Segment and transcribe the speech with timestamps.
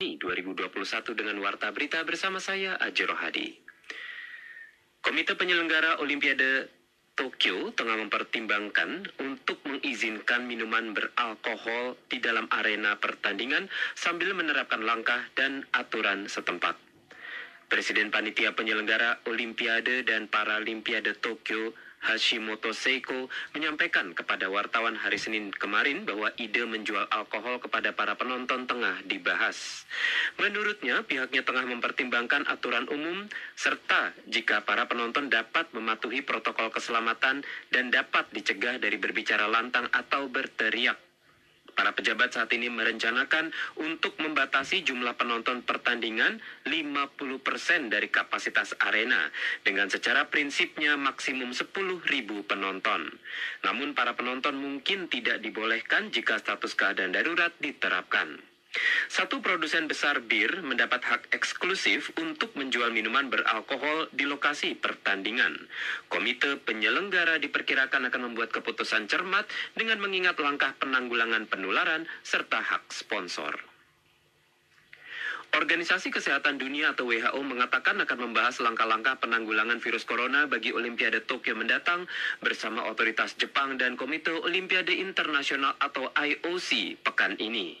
[0.00, 3.52] 2021 dengan Warta Berita bersama saya Ajero Hadi.
[5.04, 6.72] Komite penyelenggara Olimpiade
[7.12, 15.68] Tokyo tengah mempertimbangkan untuk mengizinkan minuman beralkohol di dalam arena pertandingan sambil menerapkan langkah dan
[15.76, 16.80] aturan setempat.
[17.68, 26.08] Presiden Panitia Penyelenggara Olimpiade dan Paralimpiade Tokyo Hashimoto Seiko menyampaikan kepada wartawan hari Senin kemarin
[26.08, 29.84] bahwa ide menjual alkohol kepada para penonton tengah dibahas.
[30.40, 37.84] Menurutnya, pihaknya tengah mempertimbangkan aturan umum serta jika para penonton dapat mematuhi protokol keselamatan dan
[37.92, 41.09] dapat dicegah dari berbicara lantang atau berteriak.
[41.80, 46.36] Para pejabat saat ini merencanakan untuk membatasi jumlah penonton pertandingan
[46.68, 49.32] 50% dari kapasitas arena
[49.64, 52.04] dengan secara prinsipnya maksimum 10.000
[52.44, 53.08] penonton.
[53.64, 58.49] Namun para penonton mungkin tidak dibolehkan jika status keadaan darurat diterapkan.
[59.10, 65.66] Satu produsen besar bir mendapat hak eksklusif untuk menjual minuman beralkohol di lokasi pertandingan.
[66.06, 73.69] Komite penyelenggara diperkirakan akan membuat keputusan cermat dengan mengingat langkah penanggulangan penularan serta hak sponsor.
[75.50, 81.58] Organisasi Kesehatan Dunia atau WHO mengatakan akan membahas langkah-langkah penanggulangan virus corona bagi Olimpiade Tokyo
[81.58, 82.06] mendatang
[82.38, 87.74] bersama otoritas Jepang dan Komite Olimpiade Internasional atau IOC pekan ini.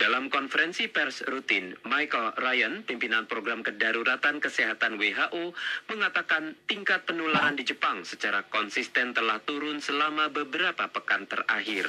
[0.00, 5.52] Dalam konferensi pers rutin, Michael Ryan, pimpinan program kedaruratan kesehatan WHO,
[5.92, 11.84] mengatakan tingkat penularan di Jepang secara konsisten telah turun selama beberapa pekan terakhir.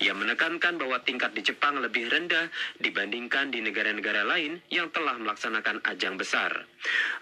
[0.00, 2.48] Ia menekankan bahwa tingkat di Jepang lebih rendah
[2.80, 6.64] dibandingkan di negara-negara lain yang telah melaksanakan ajang besar.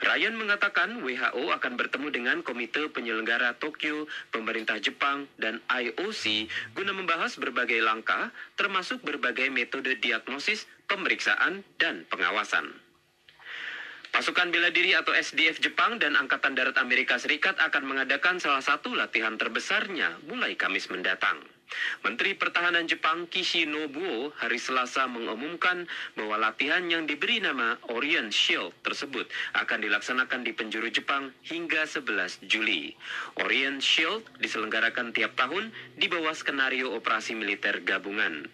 [0.05, 7.41] Ryan mengatakan WHO akan bertemu dengan Komite Penyelenggara Tokyo, pemerintah Jepang, dan IOC guna membahas
[7.41, 12.69] berbagai langkah, termasuk berbagai metode diagnosis, pemeriksaan, dan pengawasan.
[14.09, 18.97] Pasukan bela diri atau SDF Jepang dan Angkatan Darat Amerika Serikat akan mengadakan salah satu
[18.97, 21.58] latihan terbesarnya mulai Kamis mendatang.
[22.07, 25.85] Menteri Pertahanan Jepang Kishi Nobuo hari Selasa mengumumkan
[26.17, 32.49] bahwa latihan yang diberi nama Orient Shield tersebut akan dilaksanakan di penjuru Jepang hingga 11
[32.49, 32.97] Juli.
[33.43, 38.47] Orient Shield diselenggarakan tiap tahun di bawah skenario operasi militer gabungan.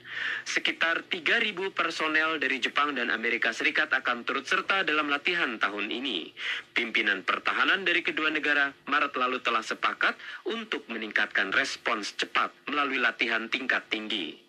[0.49, 6.33] Sekitar 3.000 personel dari Jepang dan Amerika Serikat akan turut serta dalam latihan tahun ini.
[6.73, 10.17] Pimpinan pertahanan dari kedua negara Maret lalu telah sepakat
[10.49, 14.41] untuk meningkatkan respons cepat melalui latihan tingkat tinggi.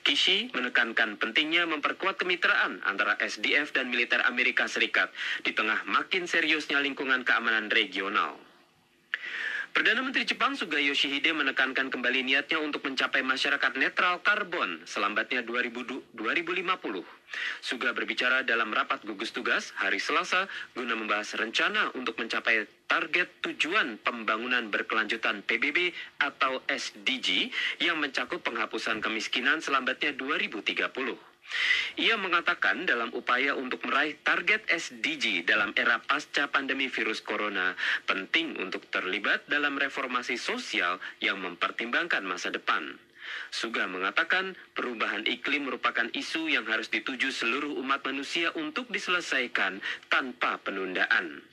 [0.00, 5.12] Kishi menekankan pentingnya memperkuat kemitraan antara SDF dan militer Amerika Serikat
[5.44, 8.47] di tengah makin seriusnya lingkungan keamanan regional.
[9.76, 16.16] Perdana Menteri Jepang Suga Yoshihide menekankan kembali niatnya untuk mencapai masyarakat netral karbon selambatnya 2000,
[16.16, 17.04] 2050.
[17.60, 24.00] Suga berbicara dalam rapat gugus tugas hari Selasa guna membahas rencana untuk mencapai target tujuan
[24.00, 27.52] pembangunan berkelanjutan PBB atau SDG
[27.84, 31.27] yang mencakup penghapusan kemiskinan selambatnya 2030.
[31.98, 37.74] Ia mengatakan dalam upaya untuk meraih target SDG dalam era pasca pandemi virus corona,
[38.06, 42.96] penting untuk terlibat dalam reformasi sosial yang mempertimbangkan masa depan.
[43.52, 50.56] Suga mengatakan perubahan iklim merupakan isu yang harus dituju seluruh umat manusia untuk diselesaikan tanpa
[50.64, 51.44] penundaan.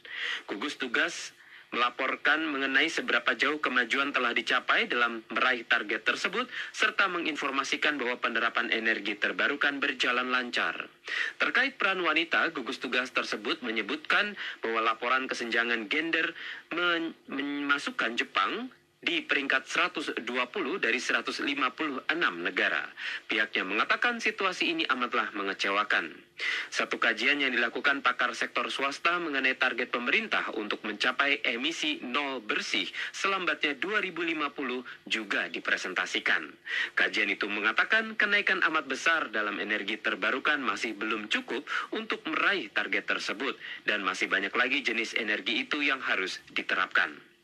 [0.47, 1.34] Gugus tugas
[1.75, 8.71] melaporkan mengenai seberapa jauh kemajuan telah dicapai dalam meraih target tersebut, serta menginformasikan bahwa penerapan
[8.71, 10.87] energi terbarukan berjalan lancar.
[11.35, 16.31] Terkait peran wanita, gugus tugas tersebut menyebutkan bahwa laporan kesenjangan gender
[17.27, 18.71] memasukkan Jepang
[19.05, 20.25] di peringkat 120
[20.81, 21.45] dari 156
[22.41, 22.89] negara.
[23.29, 26.09] Pihaknya mengatakan situasi ini amatlah mengecewakan.
[26.67, 32.89] Satu kajian yang dilakukan pakar sektor swasta mengenai target pemerintah untuk mencapai emisi nol bersih
[33.15, 36.51] selambatnya 2050 juga dipresentasikan.
[36.97, 41.63] Kajian itu mengatakan kenaikan amat besar dalam energi terbarukan masih belum cukup
[41.95, 43.55] untuk meraih target tersebut
[43.87, 47.34] dan masih banyak lagi jenis energi itu yang harus diterapkan.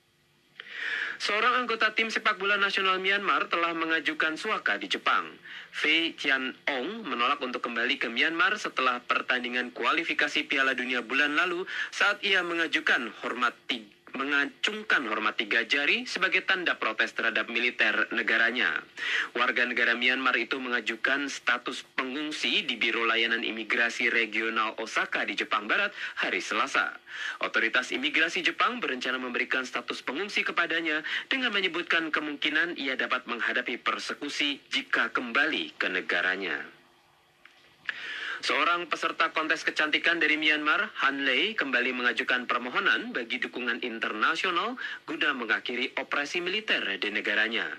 [1.21, 5.29] Seorang anggota tim sepak bola nasional Myanmar telah mengajukan suaka di Jepang.
[5.69, 12.25] Fei Tian-ong menolak untuk kembali ke Myanmar setelah pertandingan kualifikasi Piala Dunia bulan lalu saat
[12.25, 18.83] ia mengajukan hormat tiga mengacungkan hormat tiga jari sebagai tanda protes terhadap militer negaranya.
[19.37, 25.69] Warga negara Myanmar itu mengajukan status pengungsi di Biro Layanan Imigrasi Regional Osaka di Jepang
[25.69, 26.97] Barat hari Selasa.
[27.45, 34.59] Otoritas imigrasi Jepang berencana memberikan status pengungsi kepadanya dengan menyebutkan kemungkinan ia dapat menghadapi persekusi
[34.67, 36.80] jika kembali ke negaranya.
[38.41, 45.29] Seorang peserta kontes kecantikan dari Myanmar, Han Lei, kembali mengajukan permohonan bagi dukungan internasional guna
[45.37, 47.69] mengakhiri operasi militer di negaranya.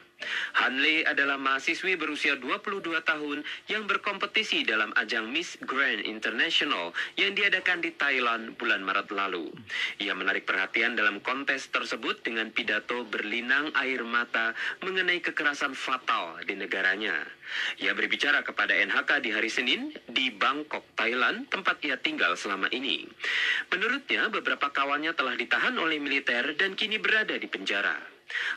[0.63, 7.35] Han Lei adalah mahasiswi berusia 22 tahun yang berkompetisi dalam ajang Miss Grand International yang
[7.35, 9.51] diadakan di Thailand bulan Maret lalu.
[9.99, 14.55] Ia menarik perhatian dalam kontes tersebut dengan pidato berlinang air mata
[14.85, 17.23] mengenai kekerasan fatal di negaranya.
[17.81, 23.05] Ia berbicara kepada NHK di hari Senin di Bangkok, Thailand, tempat ia tinggal selama ini.
[23.69, 28.12] Menurutnya, beberapa kawannya telah ditahan oleh militer dan kini berada di penjara.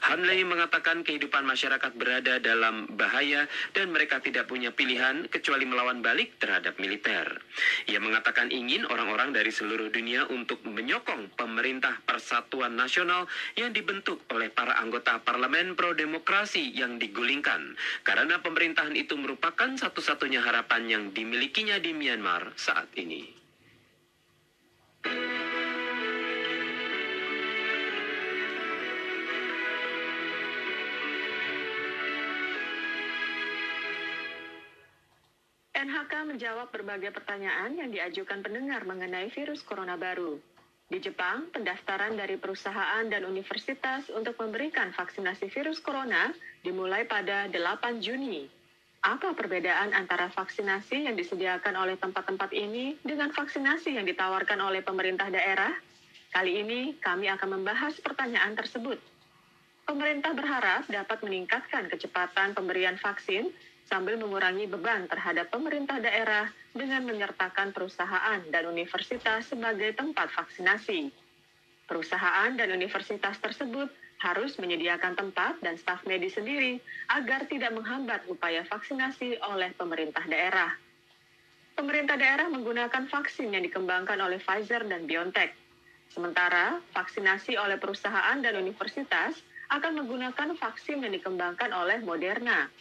[0.06, 6.38] Hanley mengatakan kehidupan masyarakat berada dalam bahaya dan mereka tidak punya pilihan kecuali melawan balik
[6.42, 7.42] terhadap militer.
[7.88, 14.52] Ia mengatakan ingin orang-orang dari seluruh dunia untuk menyokong pemerintah persatuan nasional yang dibentuk oleh
[14.52, 21.96] para anggota parlemen pro-demokrasi yang digulingkan karena pemerintahan itu merupakan satu-satunya harapan yang dimilikinya di
[21.96, 23.45] Myanmar saat ini.
[35.76, 40.40] NHK menjawab berbagai pertanyaan yang diajukan pendengar mengenai virus corona baru.
[40.88, 46.32] Di Jepang, pendaftaran dari perusahaan dan universitas untuk memberikan vaksinasi virus corona
[46.64, 48.48] dimulai pada 8 Juni.
[49.04, 55.28] Apa perbedaan antara vaksinasi yang disediakan oleh tempat-tempat ini dengan vaksinasi yang ditawarkan oleh pemerintah
[55.28, 55.76] daerah?
[56.32, 58.98] Kali ini kami akan membahas pertanyaan tersebut.
[59.84, 63.52] Pemerintah berharap dapat meningkatkan kecepatan pemberian vaksin
[63.86, 71.14] sambil mengurangi beban terhadap pemerintah daerah dengan menyertakan perusahaan dan universitas sebagai tempat vaksinasi.
[71.86, 73.94] Perusahaan dan universitas tersebut
[74.26, 76.82] harus menyediakan tempat dan staf medis sendiri
[77.14, 80.74] agar tidak menghambat upaya vaksinasi oleh pemerintah daerah.
[81.76, 85.52] Pemerintah daerah menggunakan vaksin yang dikembangkan oleh Pfizer dan BioNTech.
[86.08, 89.36] Sementara vaksinasi oleh perusahaan dan universitas
[89.68, 92.72] akan menggunakan vaksin yang dikembangkan oleh Moderna.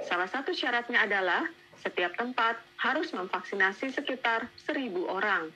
[0.00, 1.44] Salah satu syaratnya adalah
[1.80, 5.48] setiap tempat harus memvaksinasi sekitar seribu orang.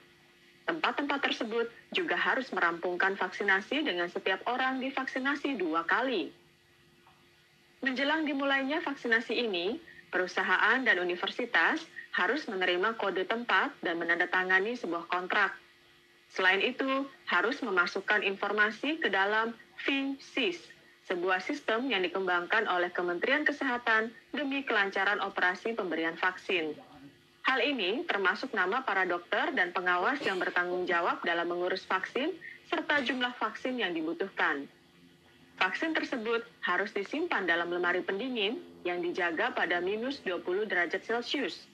[0.64, 6.32] Tempat-tempat tersebut juga harus merampungkan vaksinasi dengan setiap orang divaksinasi dua kali.
[7.84, 9.76] Menjelang dimulainya vaksinasi ini,
[10.08, 11.84] perusahaan dan universitas
[12.16, 15.52] harus menerima kode tempat dan menandatangani sebuah kontrak.
[16.32, 19.52] Selain itu, harus memasukkan informasi ke dalam
[19.84, 20.73] VSIS
[21.04, 26.72] sebuah sistem yang dikembangkan oleh Kementerian Kesehatan demi kelancaran operasi pemberian vaksin.
[27.44, 32.32] Hal ini termasuk nama para dokter dan pengawas yang bertanggung jawab dalam mengurus vaksin
[32.72, 34.64] serta jumlah vaksin yang dibutuhkan.
[35.60, 41.68] Vaksin tersebut harus disimpan dalam lemari pendingin yang dijaga pada minus 20 derajat Celcius.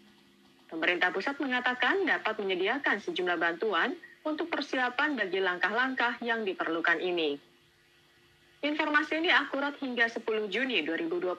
[0.68, 3.94] Pemerintah pusat mengatakan dapat menyediakan sejumlah bantuan
[4.26, 7.49] untuk persiapan bagi langkah-langkah yang diperlukan ini.
[8.60, 11.32] Informasi ini akurat hingga 10 Juni 2021.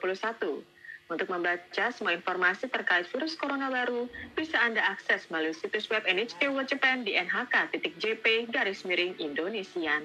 [1.06, 6.50] Untuk membaca semua informasi terkait virus corona baru, bisa Anda akses melalui situs web NHK
[6.50, 10.02] World Japan di nhk.jp garis miring Indonesian.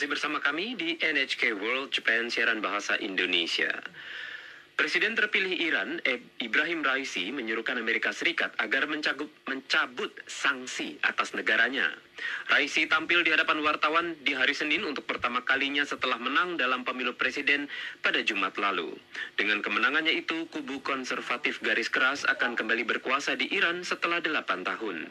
[0.00, 3.68] Masih bersama kami di NHK World Japan siaran bahasa Indonesia.
[4.72, 6.00] Presiden terpilih Iran,
[6.40, 11.92] Ibrahim Raisi, menyuruhkan Amerika Serikat agar mencabut, mencabut sanksi atas negaranya.
[12.50, 17.14] Raisi tampil di hadapan wartawan di hari Senin untuk pertama kalinya setelah menang dalam pemilu
[17.14, 17.70] presiden
[18.02, 18.96] pada Jumat lalu.
[19.38, 25.06] Dengan kemenangannya itu, kubu konservatif garis keras akan kembali berkuasa di Iran setelah delapan tahun.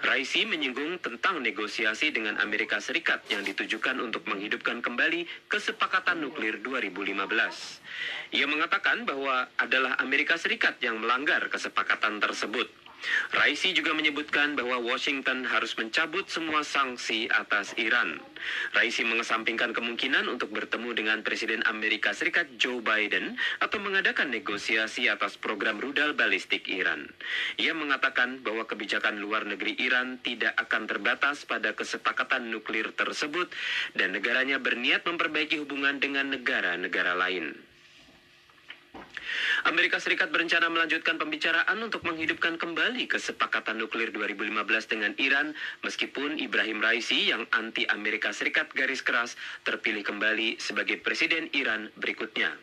[0.00, 7.20] Raisi menyinggung tentang negosiasi dengan Amerika Serikat yang ditujukan untuk menghidupkan kembali kesepakatan nuklir 2015.
[8.32, 12.79] Ia mengatakan bahwa adalah Amerika Serikat yang melanggar kesepakatan tersebut.
[13.32, 18.20] Raisi juga menyebutkan bahwa Washington harus mencabut semua sanksi atas Iran.
[18.76, 25.36] Raisi mengesampingkan kemungkinan untuk bertemu dengan Presiden Amerika Serikat Joe Biden atau mengadakan negosiasi atas
[25.36, 27.08] program rudal balistik Iran.
[27.56, 33.52] Ia mengatakan bahwa kebijakan luar negeri Iran tidak akan terbatas pada kesepakatan nuklir tersebut
[33.96, 37.69] dan negaranya berniat memperbaiki hubungan dengan negara-negara lain.
[39.68, 45.52] Amerika Serikat berencana melanjutkan pembicaraan untuk menghidupkan kembali kesepakatan nuklir 2015 dengan Iran
[45.84, 52.56] meskipun Ibrahim Raisi yang anti Amerika Serikat garis keras terpilih kembali sebagai presiden Iran berikutnya.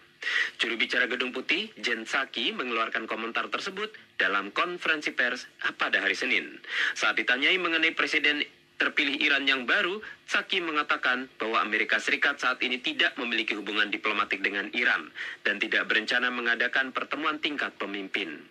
[0.57, 5.45] Juru bicara Gedung Putih, Jen Psaki, mengeluarkan komentar tersebut dalam konferensi pers
[5.77, 6.57] pada hari Senin.
[6.97, 8.41] Saat ditanyai mengenai Presiden
[8.77, 14.43] terpilih Iran yang baru, Saki mengatakan bahwa Amerika Serikat saat ini tidak memiliki hubungan diplomatik
[14.43, 15.07] dengan Iran
[15.41, 18.43] dan tidak berencana mengadakan pertemuan tingkat pemimpin.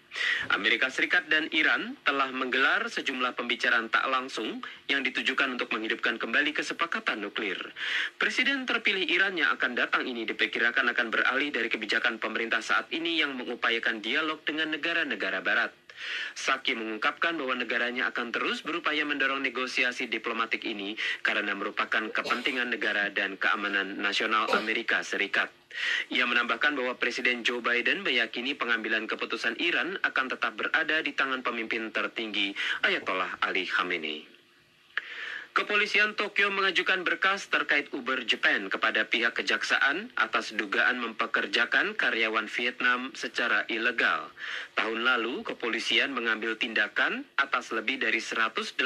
[0.57, 6.57] Amerika Serikat dan Iran telah menggelar sejumlah pembicaraan tak langsung yang ditujukan untuk menghidupkan kembali
[6.57, 7.61] kesepakatan nuklir.
[8.17, 13.21] Presiden terpilih Iran yang akan datang ini diperkirakan akan beralih dari kebijakan pemerintah saat ini
[13.21, 15.86] yang mengupayakan dialog dengan negara-negara barat.
[16.37, 23.09] Saki mengungkapkan bahwa negaranya akan terus berupaya mendorong negosiasi diplomatik ini karena merupakan kepentingan negara
[23.11, 25.49] dan keamanan nasional Amerika Serikat.
[26.09, 31.45] Ia menambahkan bahwa Presiden Joe Biden meyakini pengambilan keputusan Iran akan tetap berada di tangan
[31.45, 34.36] pemimpin tertinggi Ayatollah Ali Khamenei.
[35.57, 43.09] Kepolisian Tokyo mengajukan berkas terkait Uber Japan kepada pihak kejaksaan atas dugaan mempekerjakan karyawan Vietnam
[43.17, 44.29] secara ilegal.
[44.77, 48.77] Tahun lalu, kepolisian mengambil tindakan atas lebih dari 180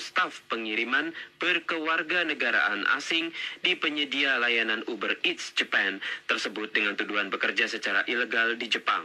[0.00, 1.12] staf pengiriman
[1.44, 3.28] berkewarganegaraan asing
[3.60, 9.04] di penyedia layanan Uber Eats Japan tersebut dengan tuduhan bekerja secara ilegal di Jepang.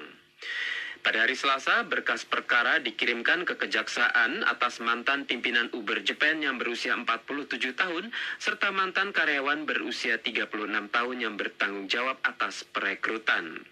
[1.00, 6.91] Pada hari Selasa, berkas perkara dikirimkan ke kejaksaan atas mantan pimpinan Uber Japan yang berusia
[6.91, 10.51] 47 tahun, serta mantan karyawan berusia 36
[10.91, 13.63] tahun yang bertanggung jawab atas perekrutan.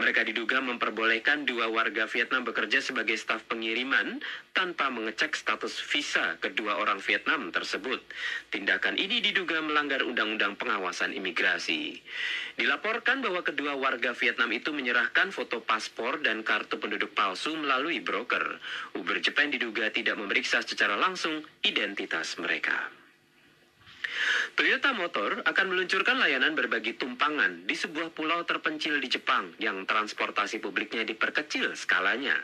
[0.00, 4.24] Mereka diduga memperbolehkan dua warga Vietnam bekerja sebagai staf pengiriman
[4.56, 8.00] tanpa mengecek status visa kedua orang Vietnam tersebut.
[8.48, 12.00] Tindakan ini diduga melanggar undang-undang pengawasan imigrasi.
[12.56, 17.98] Dilaporkan bahwa kedua warga Vietnam itu menyerahkan foto paspor dan kartu kartu penduduk palsu melalui
[17.98, 18.62] broker.
[18.94, 22.94] Uber Japan diduga tidak memeriksa secara langsung identitas mereka.
[24.54, 30.62] Toyota Motor akan meluncurkan layanan berbagi tumpangan di sebuah pulau terpencil di Jepang yang transportasi
[30.62, 32.38] publiknya diperkecil skalanya.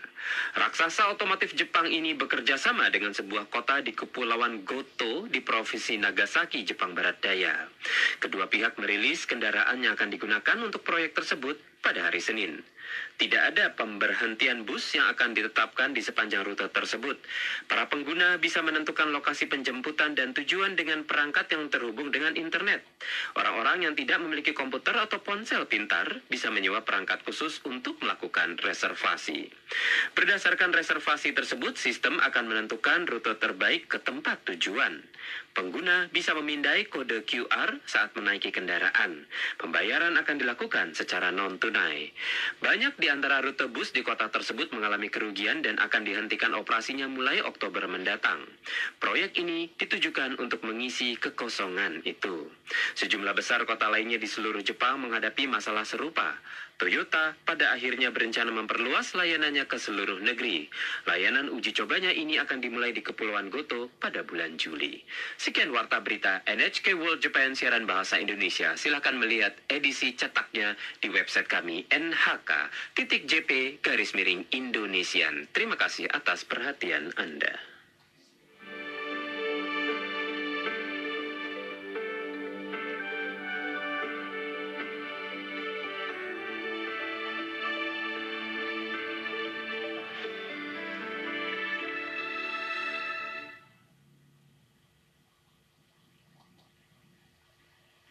[0.58, 6.66] Raksasa otomotif Jepang ini bekerja sama dengan sebuah kota di Kepulauan Goto di Provinsi Nagasaki,
[6.66, 7.70] Jepang Barat Daya.
[8.18, 12.58] Kedua pihak merilis kendaraan yang akan digunakan untuk proyek tersebut pada hari Senin.
[13.16, 17.16] Tidak ada pemberhentian bus yang akan ditetapkan di sepanjang rute tersebut.
[17.64, 22.84] Para pengguna bisa menentukan lokasi penjemputan dan tujuan dengan perangkat yang terhubung dengan internet.
[23.32, 29.48] Orang-orang yang tidak memiliki komputer atau ponsel pintar bisa menyewa perangkat khusus untuk melakukan reservasi.
[30.12, 35.00] Berdasarkan reservasi tersebut, sistem akan menentukan rute terbaik ke tempat tujuan.
[35.56, 39.24] Pengguna bisa memindai kode QR saat menaiki kendaraan.
[39.56, 42.12] Pembayaran akan dilakukan secara non-tunai.
[42.60, 47.40] Banyak di antara rute bus di kota tersebut mengalami kerugian dan akan dihentikan operasinya mulai
[47.40, 48.44] Oktober mendatang.
[49.00, 52.52] Proyek ini ditujukan untuk mengisi kekosongan itu.
[53.00, 56.36] Sejumlah besar kota lainnya di seluruh Jepang menghadapi masalah serupa.
[56.76, 60.68] Toyota pada akhirnya berencana memperluas layanannya ke seluruh negeri.
[61.08, 65.00] Layanan uji cobanya ini akan dimulai di Kepulauan Goto pada bulan Juli.
[65.40, 68.76] Sekian warta berita NHK World Japan siaran bahasa Indonesia.
[68.76, 75.48] Silakan melihat edisi cetaknya di website kami nhk.jp garis miring Indonesian.
[75.56, 77.75] Terima kasih atas perhatian Anda.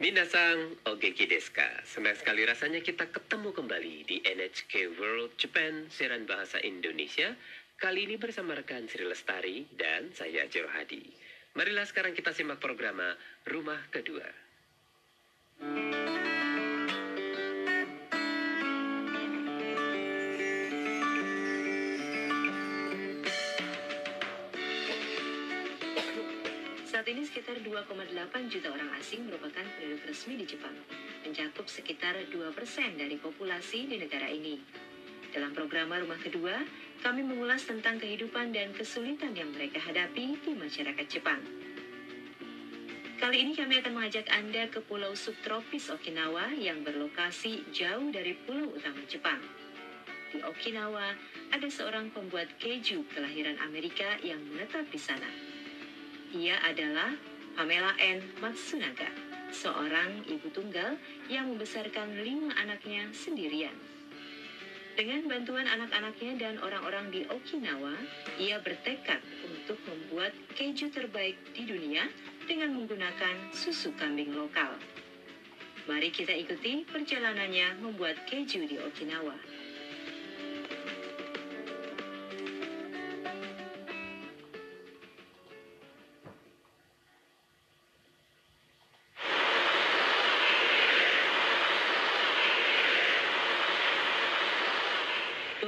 [0.06, 1.82] Minasang Ogeki Deska.
[1.82, 7.34] Senang sekali rasanya kita ketemu kembali di NHK World Japan siaran bahasa Indonesia.
[7.82, 11.02] Kali ini bersama rekan Sri Lestari dan saya Jero Hadi.
[11.58, 13.02] Marilah sekarang kita simak program
[13.50, 14.30] Rumah Kedua.
[27.06, 30.74] Saat ini sekitar 2,8 juta orang asing merupakan penduduk resmi di Jepang,
[31.22, 32.34] mencakup sekitar 2%
[32.98, 34.58] dari populasi di negara ini.
[35.30, 36.58] Dalam program Rumah Kedua,
[37.06, 41.46] kami mengulas tentang kehidupan dan kesulitan yang mereka hadapi di masyarakat Jepang.
[43.22, 48.74] Kali ini kami akan mengajak Anda ke pulau subtropis Okinawa yang berlokasi jauh dari pulau
[48.74, 49.46] utama Jepang.
[50.34, 51.14] Di Okinawa,
[51.54, 55.55] ada seorang pembuat keju kelahiran Amerika yang menetap di sana.
[56.36, 57.16] Ia adalah
[57.56, 58.20] Pamela N.
[58.44, 59.08] Matsunaga,
[59.56, 61.00] seorang ibu tunggal
[61.32, 63.72] yang membesarkan lima anaknya sendirian.
[65.00, 67.96] Dengan bantuan anak-anaknya dan orang-orang di Okinawa,
[68.36, 72.04] ia bertekad untuk membuat keju terbaik di dunia
[72.44, 74.76] dengan menggunakan susu kambing lokal.
[75.88, 79.55] Mari kita ikuti perjalanannya membuat keju di Okinawa.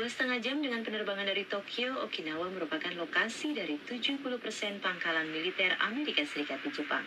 [0.08, 4.24] Setengah jam dengan penerbangan dari Tokyo, Okinawa merupakan lokasi dari 70%
[4.80, 7.04] pangkalan militer Amerika Serikat di Jepang.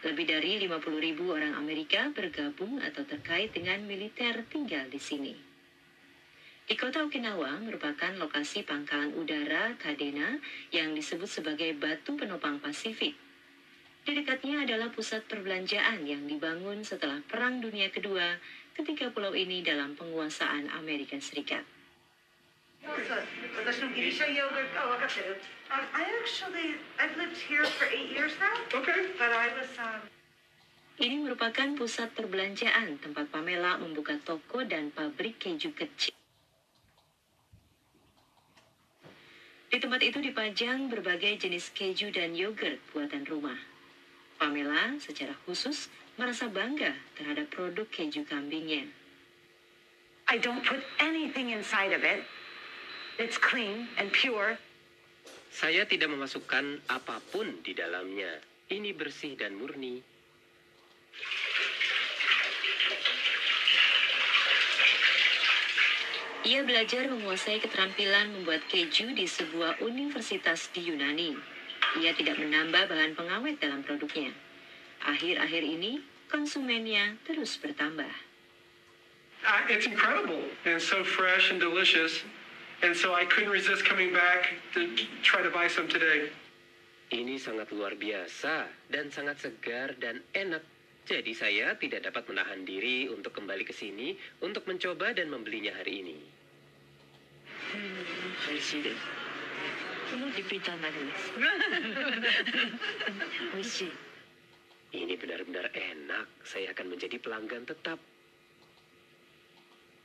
[0.00, 5.36] Lebih dari 50 ribu orang Amerika bergabung atau terkait dengan militer tinggal di sini.
[6.64, 10.40] Di kota Okinawa merupakan lokasi pangkalan udara Kadena
[10.72, 13.12] yang disebut sebagai batu penopang Pasifik.
[14.04, 18.40] Di dekatnya adalah pusat perbelanjaan yang dibangun setelah Perang Dunia Kedua
[18.72, 21.73] ketika pulau ini dalam penguasaan Amerika Serikat.
[30.94, 36.14] Ini merupakan pusat perbelanjaan tempat Pamela membuka toko dan pabrik keju kecil.
[39.74, 43.58] Di tempat itu dipajang berbagai jenis keju dan yogurt buatan rumah.
[44.38, 48.86] Pamela secara khusus merasa bangga terhadap produk keju kambingnya.
[50.30, 52.22] I don't put anything inside of it.
[53.14, 54.58] It's clean and pure.
[55.54, 58.42] Saya tidak memasukkan apa pun di dalamnya.
[58.66, 60.02] Ini bersih dan murni.
[66.44, 71.38] Ia belajar menguasai keterampilan membuat keju di sebuah universitas di Yunani.
[72.02, 74.34] Ia tidak menambah bahan pengawet dalam produknya.
[75.06, 78.10] Akhir-akhir ini, konsumennya terus bertambah.
[79.46, 82.26] Uh, it's incredible and so fresh and delicious.
[82.84, 84.92] And so I couldn't resist coming back to
[85.24, 86.28] try to buy some today.
[87.08, 90.60] Ini sangat luar biasa dan sangat segar dan enak.
[91.08, 94.12] Jadi saya tidak dapat menahan diri untuk kembali ke sini
[94.44, 96.18] untuk mencoba dan membelinya hari ini.
[104.94, 106.28] Ini benar-benar enak.
[106.44, 107.96] Saya akan menjadi pelanggan tetap.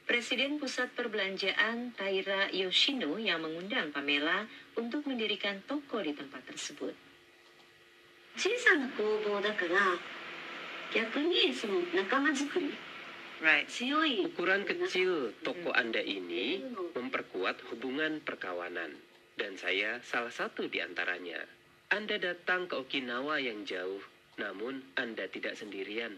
[0.08, 4.44] Presiden Pusat Perbelanjaan Taira Yoshino yang mengundang Pamela
[4.76, 6.92] untuk mendirikan toko di tempat tersebut.
[8.36, 9.94] 小さな工房だから
[10.92, 12.74] 逆にその仲間作り
[13.42, 13.66] Right.
[13.66, 16.64] 強い Ukuran kecil toko Anda ini
[16.96, 18.96] memperkuat hubungan perkawanan.
[19.36, 21.42] Dan saya salah satu di antaranya.
[21.92, 24.00] Anda datang ke Okinawa yang jauh,
[24.40, 26.16] namun Anda tidak sendirian.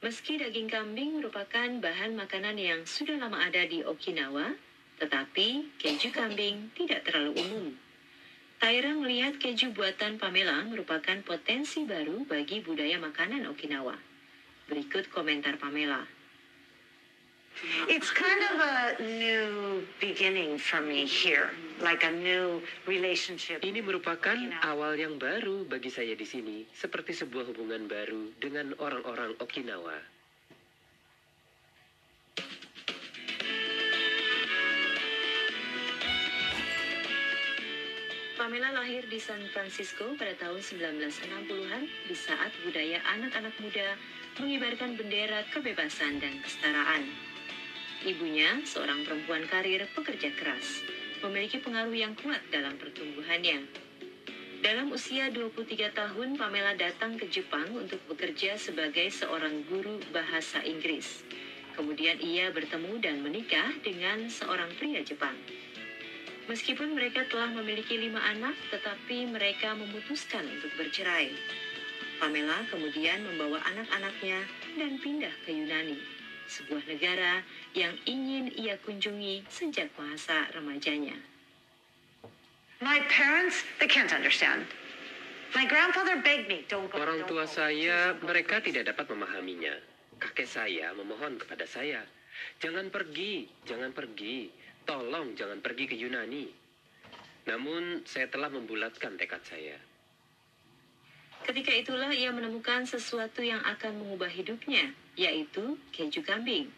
[0.00, 4.48] Meski daging kambing merupakan bahan makanan yang sudah lama ada di Okinawa,
[4.96, 7.66] tetapi keju kambing tidak terlalu umum.
[8.56, 13.92] Taira melihat keju buatan Pamela merupakan potensi baru bagi budaya makanan Okinawa.
[14.72, 16.19] Berikut komentar Pamela.
[17.88, 21.52] It's kind of a new beginning for me here,
[21.84, 23.60] like a new relationship.
[23.60, 29.36] Ini merupakan awal yang baru bagi saya di sini, seperti sebuah hubungan baru dengan orang-orang
[29.44, 29.98] Okinawa.
[38.40, 44.00] Pamela lahir di San Francisco pada tahun 1960-an di saat budaya anak-anak muda
[44.40, 47.29] mengibarkan bendera kebebasan dan kesetaraan.
[48.00, 50.80] Ibunya, seorang perempuan karir pekerja keras,
[51.20, 53.68] memiliki pengaruh yang kuat dalam pertumbuhannya.
[54.64, 61.28] Dalam usia 23 tahun, Pamela datang ke Jepang untuk bekerja sebagai seorang guru bahasa Inggris.
[61.76, 65.36] Kemudian ia bertemu dan menikah dengan seorang pria Jepang.
[66.48, 71.36] Meskipun mereka telah memiliki lima anak, tetapi mereka memutuskan untuk bercerai.
[72.16, 74.40] Pamela kemudian membawa anak-anaknya
[74.80, 76.19] dan pindah ke Yunani,
[76.50, 77.46] sebuah negara
[77.78, 81.14] yang ingin ia kunjungi sejak masa remajanya.
[82.82, 84.66] My parents, they can't understand.
[85.54, 86.98] My grandfather begged me, don't go.
[86.98, 89.78] Orang tua saya, mereka tidak dapat memahaminya.
[90.18, 92.02] Kakek saya memohon kepada saya,
[92.58, 94.50] jangan pergi, jangan pergi,
[94.84, 96.50] tolong jangan pergi ke Yunani.
[97.48, 99.76] Namun saya telah membulatkan tekad saya.
[101.40, 106.68] Ketika itulah ia menemukan sesuatu yang akan mengubah hidupnya, yaitu keju kambing.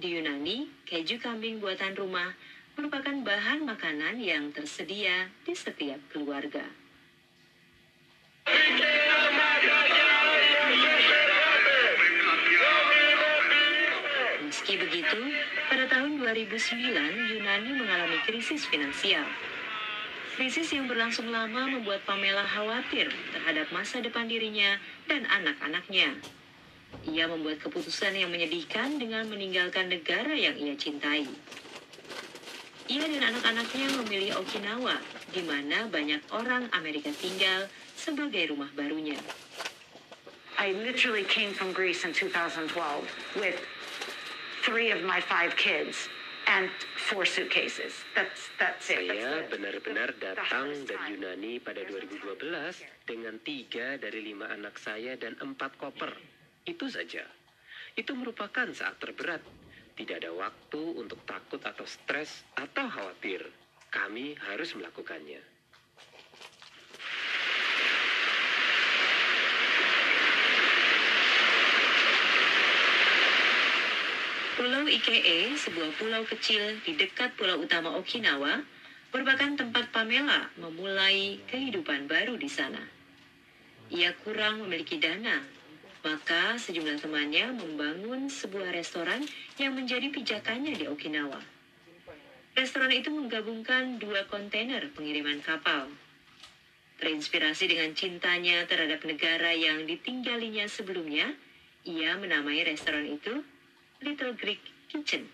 [0.00, 2.32] Di Yunani, keju kambing buatan rumah
[2.80, 6.64] merupakan bahan makanan yang tersedia di setiap keluarga.
[14.40, 15.20] Meski begitu,
[15.68, 19.28] pada tahun 2009 Yunani mengalami krisis finansial.
[20.38, 24.78] Krisis yang berlangsung lama membuat Pamela khawatir terhadap masa depan dirinya
[25.10, 26.14] dan anak-anaknya.
[27.10, 31.26] Ia membuat keputusan yang menyedihkan dengan meninggalkan negara yang ia cintai.
[32.90, 35.02] Ia dan anak-anaknya memilih Okinawa,
[35.34, 37.66] di mana banyak orang Amerika tinggal
[37.98, 39.18] sebagai rumah barunya.
[40.58, 42.70] I literally came from Greece in 2012
[43.38, 43.58] with
[44.62, 46.10] three of my five kids
[46.50, 46.68] and
[47.06, 47.94] four suitcases.
[48.18, 49.06] That's that's it.
[49.06, 51.14] Saya benar-benar datang dari.
[51.14, 52.42] Yunani pada 2012
[53.06, 56.10] dengan tiga dari lima anak saya dan empat koper.
[56.66, 57.22] Itu saja.
[57.94, 59.42] Itu merupakan saat terberat.
[59.94, 63.46] Tidak ada waktu untuk takut atau stres atau khawatir.
[63.90, 65.49] Kami harus melakukannya.
[74.60, 78.60] Pulau Ikee, sebuah pulau kecil di dekat pulau utama Okinawa,
[79.08, 82.84] merupakan tempat Pamela memulai kehidupan baru di sana.
[83.88, 85.40] Ia kurang memiliki dana,
[86.04, 89.24] maka sejumlah temannya membangun sebuah restoran
[89.56, 91.40] yang menjadi pijakannya di Okinawa.
[92.52, 95.88] Restoran itu menggabungkan dua kontainer pengiriman kapal.
[97.00, 101.32] Terinspirasi dengan cintanya terhadap negara yang ditinggalinya sebelumnya,
[101.88, 103.40] ia menamai restoran itu
[104.00, 105.28] Little Greek Kitchen.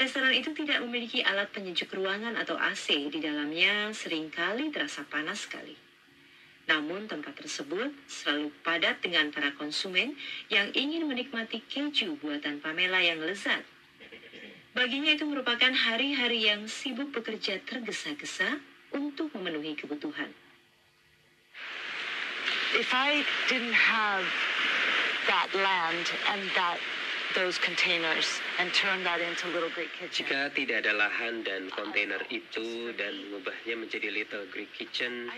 [0.00, 5.44] Restoran itu tidak memiliki alat penyejuk ruangan atau AC di dalamnya sering kali terasa panas
[5.44, 5.76] sekali.
[6.64, 10.16] Namun tempat tersebut selalu padat dengan para konsumen
[10.48, 13.62] yang ingin menikmati keju buatan Pamela yang lezat.
[14.72, 18.60] Baginya itu merupakan hari-hari yang sibuk bekerja tergesa-gesa
[18.96, 20.32] untuk memenuhi kebutuhan.
[22.76, 24.24] If I didn't have
[25.28, 26.76] that land and that
[27.36, 32.16] those containers and turn that into Little Greek Kitchen, Jika tidak ada lahan dan kontainer
[32.32, 35.28] itu dan mengubahnya menjadi Little Greek Kitchen,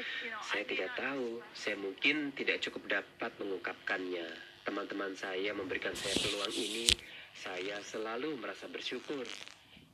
[0.46, 1.42] saya tidak tahu.
[1.58, 4.30] Saya mungkin tidak cukup dapat mengungkapkannya.
[4.62, 6.87] Teman-teman saya memberikan saya peluang ini.
[7.34, 9.26] Saya selalu merasa bersyukur.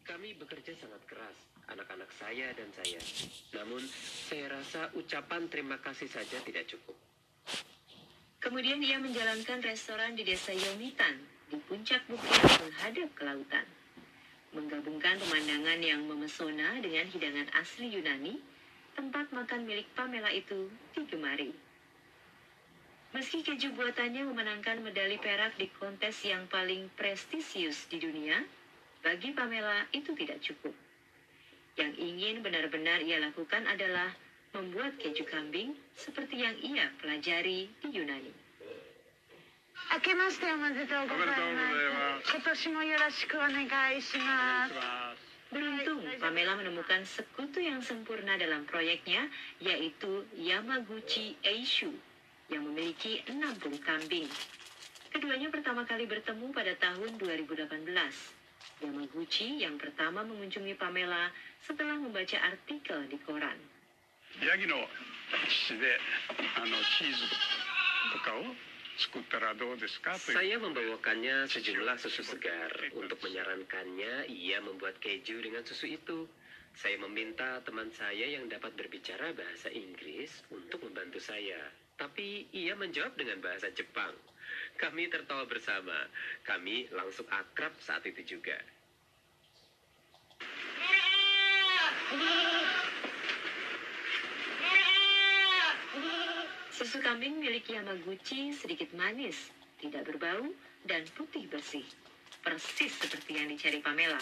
[0.04, 1.36] Kami bekerja sangat keras,
[1.72, 3.00] anak-anak saya dan saya.
[3.56, 3.80] Namun,
[4.28, 6.96] saya rasa ucapan terima kasih saja tidak cukup.
[8.44, 11.16] Kemudian ia menjalankan restoran di desa Yomitan,
[11.50, 13.66] di puncak bukit menghadap ke lautan.
[14.54, 18.38] Menggabungkan pemandangan yang memesona dengan hidangan asli Yunani,
[18.94, 21.50] tempat makan milik Pamela itu digemari.
[23.14, 28.42] Meski keju buatannya memenangkan medali perak di kontes yang paling prestisius di dunia,
[29.02, 30.74] bagi Pamela itu tidak cukup.
[31.74, 34.11] Yang ingin benar-benar ia lakukan adalah
[34.54, 38.43] membuat keju kambing seperti yang ia pelajari di Yunani.
[39.94, 42.34] 明けましておめでとうございます。
[42.34, 43.62] 今年もよろしくお願
[43.94, 44.74] いします。
[45.54, 49.30] Beruntung, Pamela menemukan sekutu yang sempurna dalam proyeknya,
[49.62, 51.94] yaitu Yamaguchi Eishu,
[52.50, 54.26] yang memiliki 60 kambing.
[55.14, 57.70] Keduanya pertama kali bertemu pada tahun 2018.
[58.82, 61.30] Yamaguchi yang pertama mengunjungi Pamela
[61.62, 63.54] setelah membaca artikel di koran.
[64.42, 64.82] Yagi no
[70.38, 72.70] saya membawakannya sejumlah susu segar.
[72.94, 76.30] Untuk menyarankannya, ia membuat keju dengan susu itu.
[76.74, 81.59] Saya meminta teman saya yang dapat berbicara bahasa Inggris untuk membantu saya.
[81.94, 84.14] Tapi ia menjawab dengan bahasa Jepang.
[84.78, 85.94] Kami tertawa bersama.
[86.42, 88.59] Kami langsung akrab saat itu juga.
[96.74, 100.42] Susu kambing milik Yamaguchi sedikit manis, tidak berbau,
[100.82, 101.87] dan putih bersih.
[102.42, 104.18] Persis seperti yang dicari Pamela.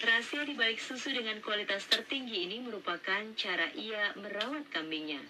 [0.00, 5.20] Rahasia di balik susu dengan kualitas tertinggi ini merupakan cara ia merawat kambingnya.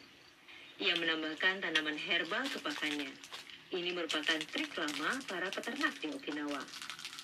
[0.78, 3.10] Ia menambahkan tanaman herbal ke pakannya.
[3.74, 6.62] Ini merupakan trik lama para peternak di Okinawa.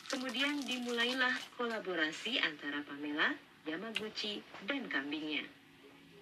[0.06, 3.34] Kemudian dimulailah kolaborasi antara Pamela,
[3.66, 5.42] Yamaguchi, dan kambingnya.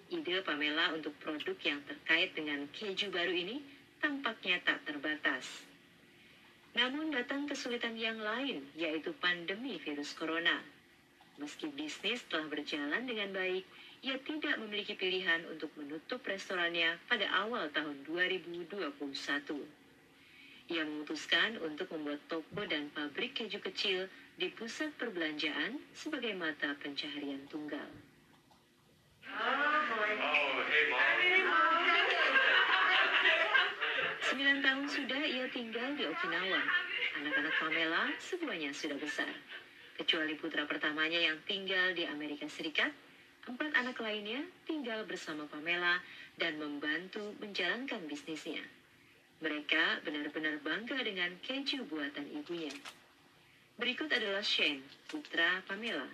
[0.09, 3.61] Ide Pamela untuk produk yang terkait dengan keju baru ini
[4.01, 5.45] tampaknya tak terbatas.
[6.73, 10.65] Namun datang kesulitan yang lain, yaitu pandemi virus corona.
[11.37, 13.69] Meski bisnis telah berjalan dengan baik,
[14.01, 19.84] ia tidak memiliki pilihan untuk menutup restorannya pada awal tahun 2021.
[20.65, 27.45] Ia memutuskan untuk membuat toko dan pabrik keju kecil di pusat perbelanjaan sebagai mata pencaharian
[27.45, 27.85] tunggal.
[34.25, 36.61] Sembilan tahun sudah ia tinggal di Okinawa.
[37.21, 39.31] Anak-anak Pamela semuanya sudah besar.
[39.95, 42.89] Kecuali putra pertamanya yang tinggal di Amerika Serikat,
[43.45, 46.01] empat anak lainnya tinggal bersama Pamela
[46.41, 48.65] dan membantu menjalankan bisnisnya.
[49.45, 52.73] Mereka benar-benar bangga dengan keju buatan ibunya.
[53.77, 56.09] Berikut adalah Shane, putra Pamela.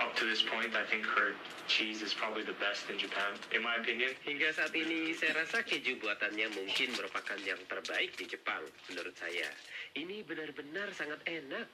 [0.00, 1.36] Up to this point, I think her
[1.68, 4.16] cheese is probably the best in Japan, in my opinion.
[4.24, 9.52] Hingga saat ini, saya rasa keju buatannya mungkin merupakan yang terbaik di Jepang, menurut saya.
[9.92, 11.68] Ini benar-benar sangat enak.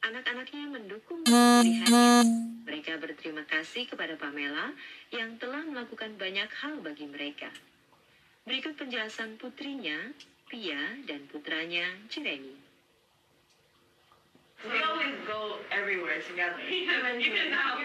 [0.00, 2.24] Anak-anaknya mendukung pilihannya.
[2.64, 4.72] Mereka berterima kasih kepada Pamela
[5.12, 7.52] yang telah melakukan banyak hal bagi mereka.
[8.46, 10.14] Berikut penjelasan putrinya,
[10.46, 12.54] Pia, dan putranya, Jeremy.
[14.62, 16.62] We always go everywhere together.
[16.70, 17.82] Even now,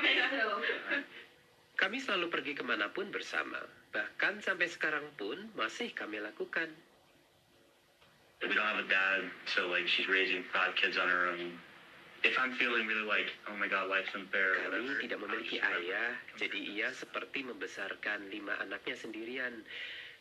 [1.81, 3.57] Kami selalu pergi ke mana pun bersama.
[3.89, 6.69] Bahkan sampai sekarang pun masih kami lakukan.
[8.45, 11.57] We don't have a dad, so like she's raising five kids on her own.
[12.21, 14.93] If I'm feeling really like, oh my god, life's unfair, Kami whatever.
[15.01, 19.65] tidak memiliki ayah, jadi ia seperti membesarkan lima anaknya sendirian.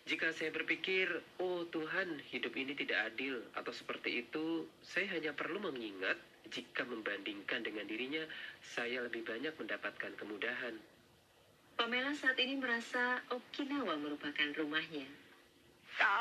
[0.09, 1.07] Jika saya berpikir,
[1.39, 6.17] oh Tuhan, hidup ini tidak adil, atau seperti itu, saya hanya perlu mengingat,
[6.51, 8.25] jika membandingkan dengan dirinya,
[8.65, 10.75] saya lebih banyak mendapatkan kemudahan.
[11.79, 15.07] Pamela saat ini merasa Okinawa merupakan rumahnya.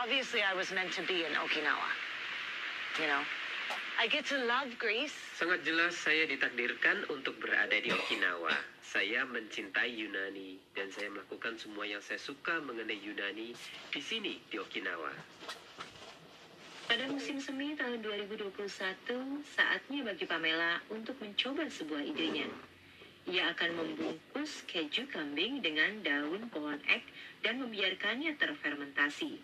[0.04, 1.92] Obviously, I was meant to be in Okinawa.
[3.00, 3.24] You know,
[4.00, 5.16] I get to love Greece.
[5.36, 8.56] Sangat jelas saya ditakdirkan untuk berada di Okinawa.
[8.90, 13.54] Saya mencintai Yunani dan saya melakukan semua yang saya suka mengenai Yunani
[13.94, 15.14] di sini di Okinawa.
[16.90, 18.50] Pada musim semi tahun 2021,
[19.46, 22.50] saatnya bagi Pamela untuk mencoba sebuah idenya.
[23.30, 27.06] Ia akan membungkus keju kambing dengan daun pohon ek
[27.46, 29.38] dan membiarkannya terfermentasi.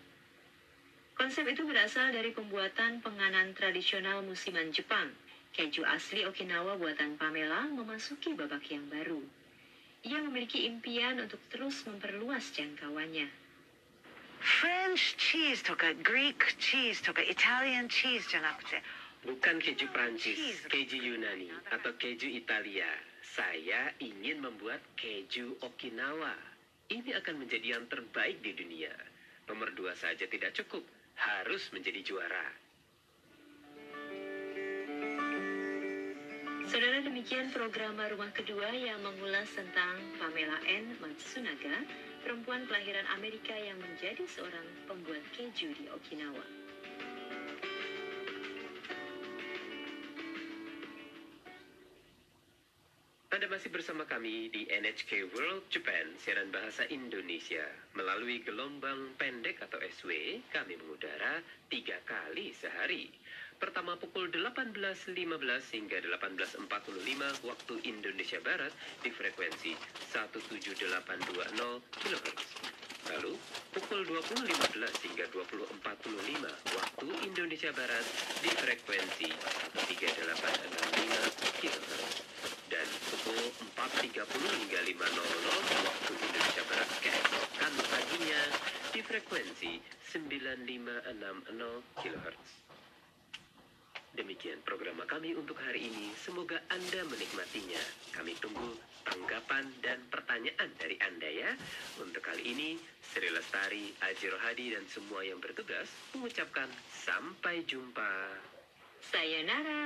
[1.14, 5.14] Konsep itu berasal dari pembuatan penganan tradisional musiman Jepang.
[5.54, 9.35] Keju asli Okinawa buatan Pamela memasuki babak yang baru.
[10.05, 13.29] Ia memiliki impian untuk terus memperluas jangkauannya.
[14.41, 18.81] French cheese とか Greek cheese とか Italian cheese じゃなくて
[19.21, 22.89] Bukan keju Prancis, keju Yunani, atau keju Italia.
[23.21, 26.33] Saya ingin membuat keju Okinawa.
[26.89, 28.89] Ini akan menjadi yang terbaik di dunia.
[29.45, 30.81] Nomor dua saja tidak cukup,
[31.13, 32.49] harus menjadi juara.
[36.66, 40.98] Saudara demikian program rumah kedua yang mengulas tentang Pamela N.
[40.98, 41.86] Matsunaga,
[42.26, 46.42] perempuan kelahiran Amerika yang menjadi seorang pembuat keju di Okinawa.
[53.30, 57.62] Anda masih bersama kami di NHK World Japan, siaran bahasa Indonesia.
[57.94, 61.38] Melalui gelombang pendek atau SW, kami mengudara
[61.70, 63.06] tiga kali sehari.
[63.56, 65.16] Pertama pukul 18.15
[65.72, 68.68] hingga 18.45 waktu Indonesia Barat
[69.00, 69.72] di frekuensi
[70.12, 72.44] 17820 kHz.
[73.16, 73.32] Lalu
[73.72, 74.76] pukul 20.15
[75.08, 75.72] hingga 20.45
[76.76, 78.04] waktu Indonesia Barat
[78.44, 82.28] di frekuensi 3865 kHz
[82.68, 83.40] dan pukul
[83.72, 88.52] 4.30 hingga 5.00 waktu Indonesia Barat keesokan paginya
[88.92, 89.80] di frekuensi
[90.12, 92.65] 9560 kHz.
[94.16, 96.08] Demikian program kami untuk hari ini.
[96.16, 97.78] Semoga Anda menikmatinya.
[98.16, 98.72] Kami tunggu
[99.04, 101.52] tanggapan dan pertanyaan dari Anda ya.
[102.00, 102.80] Untuk kali ini,
[103.12, 108.40] Sri Lestari, Aji Rohadi, dan semua yang bertugas mengucapkan sampai jumpa.
[109.12, 109.84] Sayonara.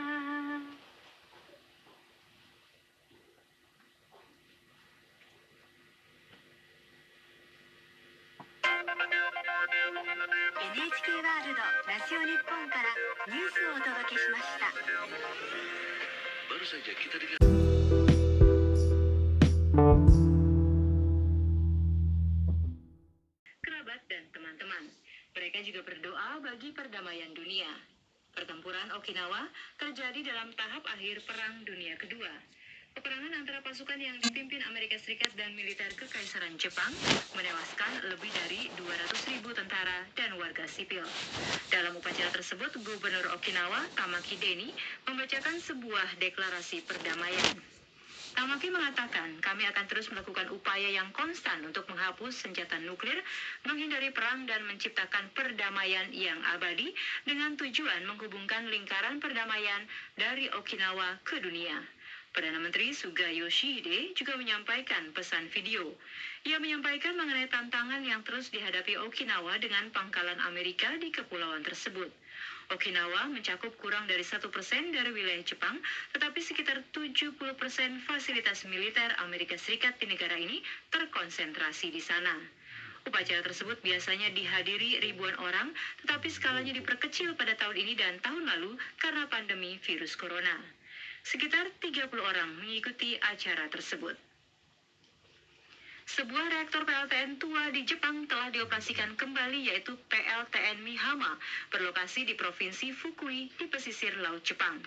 [10.59, 12.91] NHK ワールドラジオ日本から
[13.31, 14.67] ニュースをお届けしました。
[16.51, 17.39] Baru saja kita dengar
[23.63, 24.83] kerabat dan teman-teman.
[25.39, 27.71] Mereka juga berdoa bagi perdamaian dunia.
[28.35, 29.47] Pertempuran Okinawa
[29.79, 32.35] terjadi dalam tahap akhir Perang Dunia Kedua.
[32.90, 36.90] Peperangan antara pasukan yang dipimpin Amerika Serikat dan militer Kekaisaran Jepang
[37.38, 41.06] menewaskan lebih dari 200 ribu tentara dan warga sipil.
[41.70, 44.74] Dalam upacara tersebut, Gubernur Okinawa, Tamaki Deni,
[45.06, 47.62] membacakan sebuah deklarasi perdamaian.
[48.34, 53.18] Tamaki mengatakan, kami akan terus melakukan upaya yang konstan untuk menghapus senjata nuklir,
[53.66, 56.90] menghindari perang dan menciptakan perdamaian yang abadi
[57.26, 59.82] dengan tujuan menghubungkan lingkaran perdamaian
[60.14, 61.78] dari Okinawa ke dunia.
[62.30, 65.90] Perdana Menteri Suga Yoshihide juga menyampaikan pesan video.
[66.46, 72.06] Ia menyampaikan mengenai tantangan yang terus dihadapi Okinawa dengan pangkalan Amerika di kepulauan tersebut.
[72.70, 75.82] Okinawa mencakup kurang dari satu persen dari wilayah Jepang,
[76.14, 80.62] tetapi sekitar 70 persen fasilitas militer Amerika Serikat di negara ini
[80.94, 82.38] terkonsentrasi di sana.
[83.10, 85.74] Upacara tersebut biasanya dihadiri ribuan orang,
[86.06, 90.79] tetapi skalanya diperkecil pada tahun ini dan tahun lalu karena pandemi virus corona.
[91.20, 94.16] Sekitar 30 orang mengikuti acara tersebut.
[96.10, 101.38] Sebuah reaktor PLTN tua di Jepang telah dioperasikan kembali yaitu PLTN Mihama
[101.70, 104.82] berlokasi di Provinsi Fukui di pesisir Laut Jepang.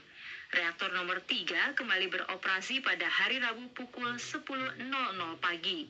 [0.52, 4.84] Reaktor nomor 3 kembali beroperasi pada hari Rabu pukul 10.00
[5.40, 5.88] pagi.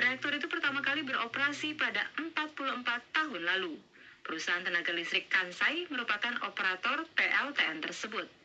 [0.00, 2.80] Reaktor itu pertama kali beroperasi pada 44
[3.12, 3.76] tahun lalu.
[4.24, 8.39] Perusahaan tenaga listrik Kansai merupakan operator PLTN tersebut.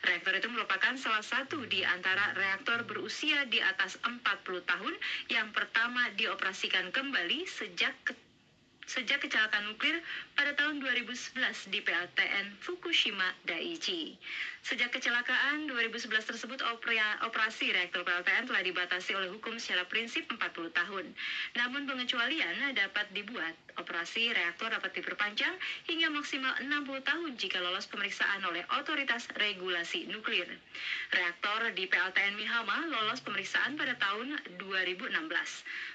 [0.00, 4.16] Reaktor itu merupakan salah satu di antara reaktor berusia di atas 40
[4.64, 4.94] tahun
[5.28, 7.92] yang pertama dioperasikan kembali sejak
[8.90, 10.02] sejak kecelakaan nuklir
[10.34, 11.38] pada tahun 2011
[11.70, 14.18] di PLTN Fukushima Daiichi.
[14.66, 16.58] Sejak kecelakaan 2011 tersebut,
[17.22, 21.06] operasi reaktor PLTN telah dibatasi oleh hukum secara prinsip 40 tahun.
[21.54, 23.54] Namun pengecualian dapat dibuat.
[23.78, 25.54] Operasi reaktor dapat diperpanjang
[25.88, 30.50] hingga maksimal 60 tahun jika lolos pemeriksaan oleh otoritas regulasi nuklir.
[31.14, 35.14] Reaktor di PLTN Mihama lolos pemeriksaan pada tahun 2016.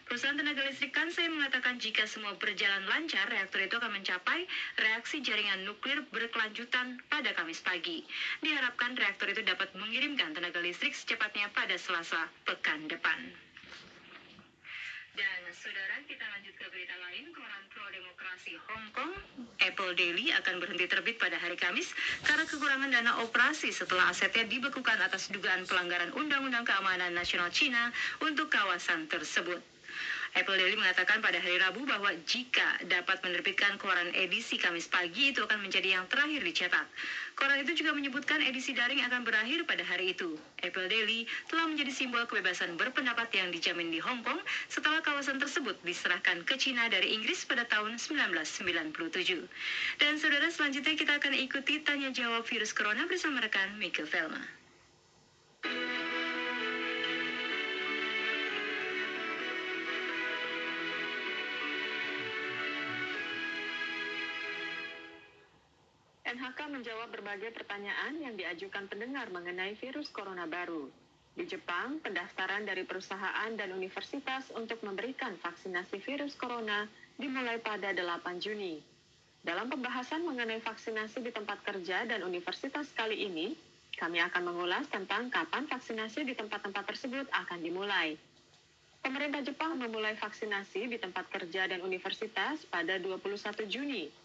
[0.05, 4.45] Perusahaan tenaga listrik Kansai mengatakan jika semua berjalan lancar, reaktor itu akan mencapai
[4.77, 8.05] reaksi jaringan nuklir berkelanjutan pada Kamis pagi.
[8.45, 13.17] Diharapkan reaktor itu dapat mengirimkan tenaga listrik secepatnya pada Selasa pekan depan.
[15.17, 17.33] Dan saudara, kita lanjut ke berita lain.
[17.33, 19.13] Koran pro demokrasi Hong Kong,
[19.57, 21.89] Apple Daily akan berhenti terbit pada hari Kamis
[22.21, 27.89] karena kekurangan dana operasi setelah asetnya dibekukan atas dugaan pelanggaran Undang-Undang Keamanan Nasional Cina
[28.21, 29.74] untuk kawasan tersebut.
[30.35, 35.39] Apple Daily mengatakan pada hari Rabu bahwa jika dapat menerbitkan koran edisi Kamis pagi itu
[35.39, 36.83] akan menjadi yang terakhir dicetak.
[37.39, 40.35] Koran itu juga menyebutkan edisi daring akan berakhir pada hari itu.
[40.59, 45.79] Apple Daily telah menjadi simbol kebebasan berpendapat yang dijamin di Hong Kong setelah kawasan tersebut
[45.87, 49.39] diserahkan ke Cina dari Inggris pada tahun 1997.
[50.03, 54.43] Dan saudara selanjutnya kita akan ikuti tanya jawab virus corona bersama rekan Mika Velma.
[66.65, 70.89] Menjawab berbagai pertanyaan yang diajukan pendengar mengenai virus corona baru.
[71.37, 76.89] Di Jepang, pendaftaran dari perusahaan dan universitas untuk memberikan vaksinasi virus corona
[77.21, 78.81] dimulai pada 8 Juni.
[79.45, 83.53] Dalam pembahasan mengenai vaksinasi di tempat kerja dan universitas kali ini,
[84.01, 88.17] kami akan mengulas tentang kapan vaksinasi di tempat-tempat tersebut akan dimulai.
[89.05, 94.24] Pemerintah Jepang memulai vaksinasi di tempat kerja dan universitas pada 21 Juni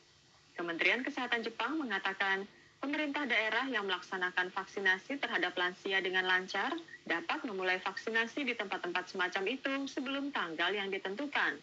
[0.61, 2.45] Kementerian Kesehatan Jepang mengatakan
[2.85, 6.77] pemerintah daerah yang melaksanakan vaksinasi terhadap lansia dengan lancar
[7.09, 11.57] dapat memulai vaksinasi di tempat-tempat semacam itu sebelum tanggal yang ditentukan.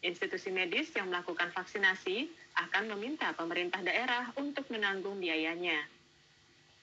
[0.00, 2.32] Institusi medis yang melakukan vaksinasi
[2.64, 5.84] akan meminta pemerintah daerah untuk menanggung biayanya.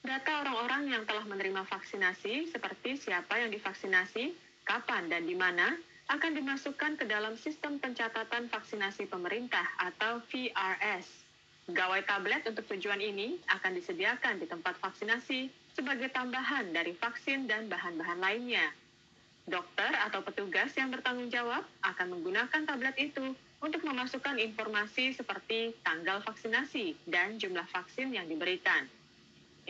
[0.05, 5.73] Data orang-orang yang telah menerima vaksinasi, seperti siapa yang divaksinasi, kapan dan di mana,
[6.05, 11.20] akan dimasukkan ke dalam sistem pencatatan vaksinasi pemerintah atau VRS.
[11.69, 17.69] Gawai tablet untuk tujuan ini akan disediakan di tempat vaksinasi sebagai tambahan dari vaksin dan
[17.69, 18.73] bahan-bahan lainnya.
[19.45, 26.25] Dokter atau petugas yang bertanggung jawab akan menggunakan tablet itu untuk memasukkan informasi seperti tanggal
[26.25, 28.89] vaksinasi dan jumlah vaksin yang diberikan.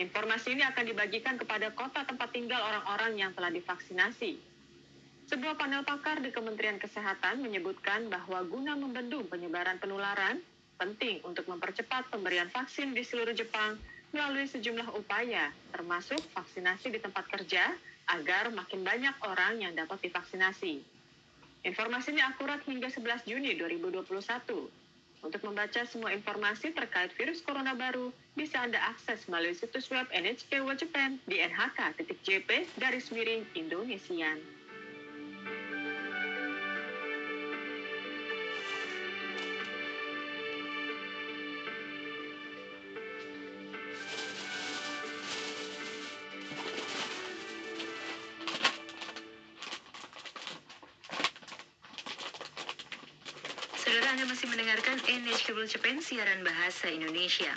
[0.00, 4.40] Informasi ini akan dibagikan kepada kota tempat tinggal orang-orang yang telah divaksinasi.
[5.28, 10.40] Sebuah panel pakar di Kementerian Kesehatan menyebutkan bahwa guna membendung penyebaran penularan,
[10.76, 13.80] penting untuk mempercepat pemberian vaksin di seluruh Jepang
[14.12, 17.72] melalui sejumlah upaya, termasuk vaksinasi di tempat kerja,
[18.12, 20.84] agar makin banyak orang yang dapat divaksinasi.
[21.62, 24.02] Informasi ini akurat hingga 11 Juni 2021.
[25.22, 30.66] Untuk membaca semua informasi terkait virus corona baru, bisa Anda akses melalui situs web NHK
[30.66, 34.61] World Japan di nhk.jp garis miring Indonesian.
[55.52, 57.52] World Japan siaran bahasa Indonesia.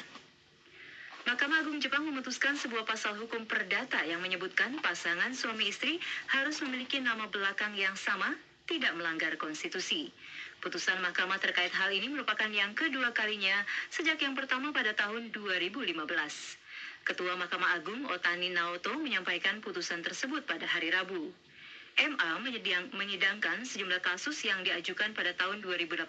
[1.23, 6.99] Mahkamah Agung Jepang memutuskan sebuah pasal hukum perdata yang menyebutkan pasangan suami istri harus memiliki
[6.99, 8.35] nama belakang yang sama
[8.67, 10.11] tidak melanggar konstitusi.
[10.59, 15.95] Putusan mahkamah terkait hal ini merupakan yang kedua kalinya sejak yang pertama pada tahun 2015.
[17.07, 21.31] Ketua Mahkamah Agung Otani Naoto menyampaikan putusan tersebut pada hari Rabu.
[21.95, 22.43] MA
[22.91, 26.03] menyidangkan sejumlah kasus yang diajukan pada tahun 2018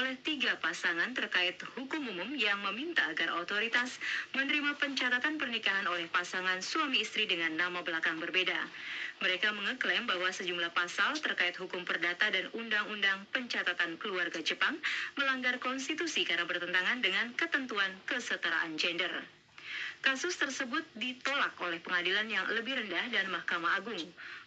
[0.00, 4.00] oleh tiga pasangan terkait hukum umum yang meminta agar otoritas
[4.32, 8.56] menerima pencatatan pernikahan oleh pasangan suami istri dengan nama belakang berbeda.
[9.20, 14.80] Mereka mengeklaim bahwa sejumlah pasal terkait hukum perdata dan undang-undang pencatatan keluarga Jepang
[15.20, 19.12] melanggar konstitusi karena bertentangan dengan ketentuan kesetaraan gender.
[20.04, 24.04] Kasus tersebut ditolak oleh pengadilan yang lebih rendah dan Mahkamah Agung.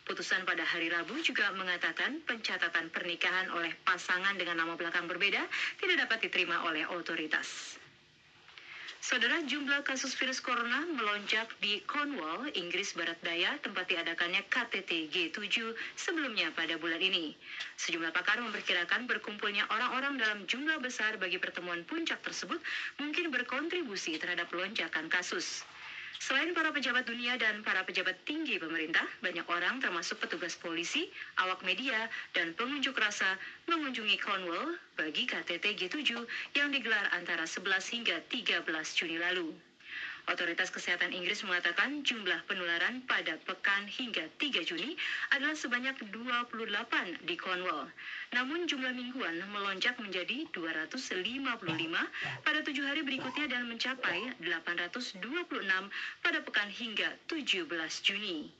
[0.07, 5.43] Putusan pada hari Rabu juga mengatakan pencatatan pernikahan oleh pasangan dengan nama belakang berbeda
[5.83, 7.75] tidak dapat diterima oleh otoritas.
[9.03, 15.75] Saudara, jumlah kasus virus corona melonjak di Cornwall, Inggris Barat Daya, tempat diadakannya KTT G7
[15.95, 17.35] sebelumnya pada bulan ini.
[17.79, 22.59] Sejumlah pakar memperkirakan berkumpulnya orang-orang dalam jumlah besar bagi pertemuan puncak tersebut
[22.99, 25.67] mungkin berkontribusi terhadap lonjakan kasus.
[26.17, 31.05] Selain para pejabat dunia dan para pejabat tinggi pemerintah, banyak orang termasuk petugas polisi,
[31.37, 33.37] awak media, dan pengunjuk rasa
[33.69, 36.25] mengunjungi Cornwall bagi KTT G7
[36.57, 38.65] yang digelar antara 11 hingga 13
[38.97, 39.53] Juni lalu.
[40.27, 44.99] Otoritas Kesehatan Inggris mengatakan jumlah penularan pada pekan hingga 3 Juni
[45.31, 47.87] adalah sebanyak 28 di Cornwall.
[48.35, 51.47] Namun jumlah mingguan melonjak menjadi 255
[52.43, 55.23] pada tujuh hari berikutnya dan mencapai 826
[56.19, 57.63] pada pekan hingga 17
[58.03, 58.51] Juni.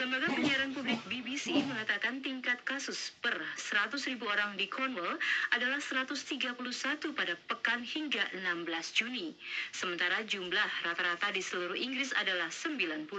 [0.00, 5.20] Lembaga penyiaran publik BBC mengatakan tingkat kasus per 100 ribu orang di Cornwall
[5.52, 6.56] adalah 131
[7.12, 9.36] pada pekan hingga 16 Juni.
[9.76, 13.12] Sementara jumlah rata-rata di seluruh Inggris adalah 90.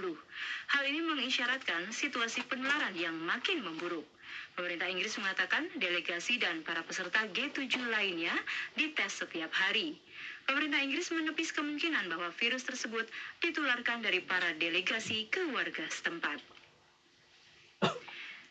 [0.74, 4.10] Hal ini mengisyaratkan situasi penularan yang makin memburuk.
[4.58, 8.34] Pemerintah Inggris mengatakan delegasi dan para peserta G7 lainnya
[8.74, 10.02] dites setiap hari.
[10.50, 13.06] Pemerintah Inggris menepis kemungkinan bahwa virus tersebut
[13.38, 16.51] ditularkan dari para delegasi ke warga setempat.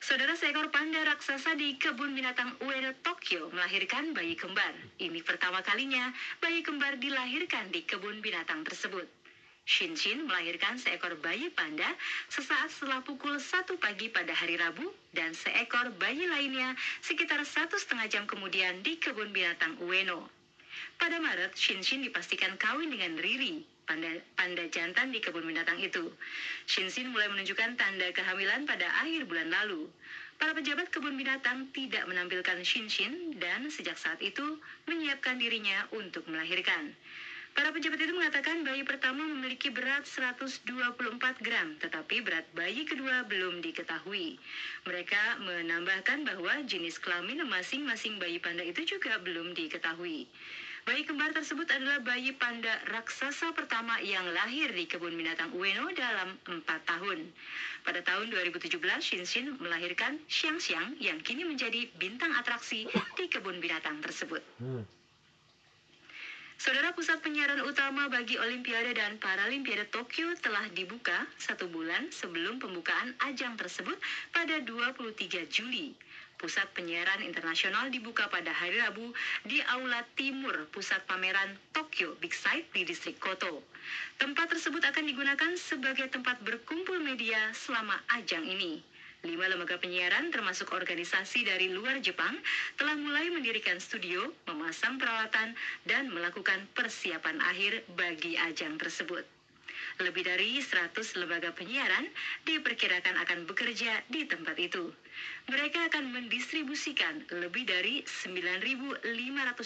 [0.01, 4.72] Saudara seekor panda raksasa di kebun binatang Ueno, Tokyo melahirkan bayi kembar.
[4.96, 6.09] Ini pertama kalinya
[6.40, 9.05] bayi kembar dilahirkan di kebun binatang tersebut.
[9.68, 11.84] Shinshin melahirkan seekor bayi panda
[12.32, 16.72] sesaat setelah pukul 1 pagi pada hari Rabu dan seekor bayi lainnya
[17.05, 20.32] sekitar satu setengah jam kemudian di kebun binatang Ueno.
[20.96, 23.61] Pada Maret, Shinshin dipastikan kawin dengan Riri,
[23.91, 24.07] panda,
[24.38, 26.14] panda jantan di kebun binatang itu.
[26.70, 29.91] Shinshin mulai menunjukkan tanda kehamilan pada akhir bulan lalu.
[30.38, 36.95] Para pejabat kebun binatang tidak menampilkan Shinshin dan sejak saat itu menyiapkan dirinya untuk melahirkan.
[37.51, 40.70] Para pejabat itu mengatakan bayi pertama memiliki berat 124
[41.43, 44.38] gram, tetapi berat bayi kedua belum diketahui.
[44.86, 50.30] Mereka menambahkan bahwa jenis kelamin masing-masing bayi panda itu juga belum diketahui.
[50.91, 56.34] Bayi kembar tersebut adalah bayi panda raksasa pertama yang lahir di kebun binatang Ueno dalam
[56.51, 57.30] empat tahun.
[57.86, 64.03] Pada tahun 2017, Shinshin melahirkan Xiang Xiang yang kini menjadi bintang atraksi di kebun binatang
[64.03, 64.43] tersebut.
[66.59, 73.14] Saudara Pusat Penyiaran Utama bagi Olimpiade dan Paralimpiade Tokyo telah dibuka satu bulan sebelum pembukaan
[73.30, 73.95] ajang tersebut
[74.34, 75.07] pada 23
[75.55, 75.95] Juli.
[76.41, 79.12] Pusat Penyiaran Internasional dibuka pada hari Rabu
[79.45, 83.61] di Aula Timur Pusat Pameran Tokyo Big Sight di distrik Koto.
[84.16, 88.80] Tempat tersebut akan digunakan sebagai tempat berkumpul media selama ajang ini.
[89.20, 92.32] Lima lembaga penyiaran termasuk organisasi dari luar Jepang
[92.80, 95.53] telah mulai mendirikan studio, memasang peralatan,
[95.84, 99.28] dan melakukan persiapan akhir bagi ajang tersebut.
[100.01, 102.09] Lebih dari 100 lembaga penyiaran
[102.49, 104.88] diperkirakan akan bekerja di tempat itu.
[105.51, 109.03] Mereka akan mendistribusikan lebih dari 9.500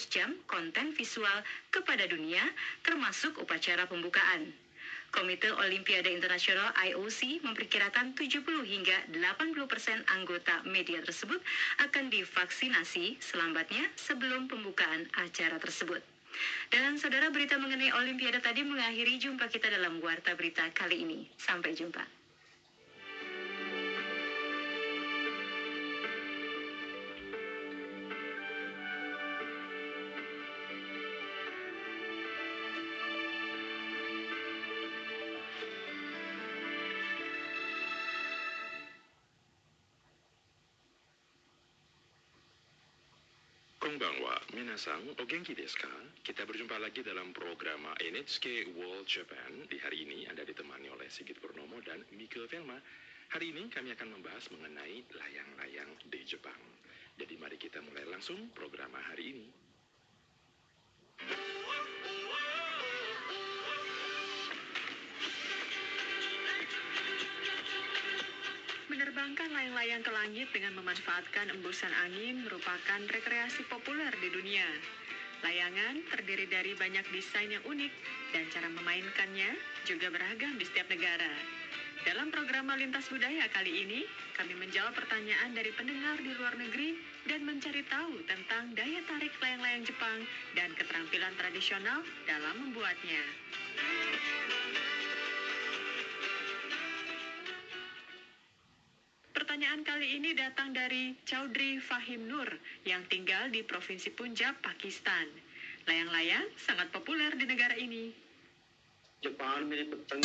[0.09, 2.41] jam konten visual kepada dunia,
[2.81, 4.55] termasuk upacara pembukaan.
[5.15, 11.39] Komite Olimpiade Internasional IOC memperkirakan 70 hingga 80 persen anggota media tersebut
[11.87, 16.03] akan divaksinasi selambatnya sebelum pembukaan acara tersebut.
[16.67, 21.31] Dan saudara berita mengenai Olimpiade tadi mengakhiri jumpa kita dalam Warta Berita kali ini.
[21.39, 22.24] Sampai jumpa.
[44.05, 45.89] Konbanwa, minasang, o genki desu ka?
[46.21, 49.65] Kita berjumpa lagi dalam program NHK World Japan.
[49.65, 52.77] Di hari ini Anda ditemani oleh Sigit Purnomo dan Mika Velma.
[53.33, 56.61] Hari ini kami akan membahas mengenai layang-layang di Jepang.
[57.17, 59.49] Jadi mari kita mulai langsung program hari ini.
[68.95, 74.63] Menerbangkan layang-layang ke langit dengan memanfaatkan embusan angin merupakan rekreasi populer di dunia.
[75.43, 77.91] Layangan terdiri dari banyak desain yang unik
[78.31, 79.51] dan cara memainkannya
[79.83, 81.27] juga beragam di setiap negara.
[82.07, 84.07] Dalam program Lintas Budaya kali ini,
[84.39, 86.95] kami menjawab pertanyaan dari pendengar di luar negeri
[87.27, 90.23] dan mencari tahu tentang daya tarik layang-layang Jepang
[90.55, 91.99] dan keterampilan tradisional
[92.31, 93.27] dalam membuatnya.
[99.54, 102.50] Pertanyaan kali ini datang dari Chaudhry Fahim Nur
[102.86, 105.30] yang tinggal di Provinsi Punjab, Pakistan.
[105.86, 108.14] Layang-layang sangat populer di negara ini.
[109.20, 110.24] Japan में पतंग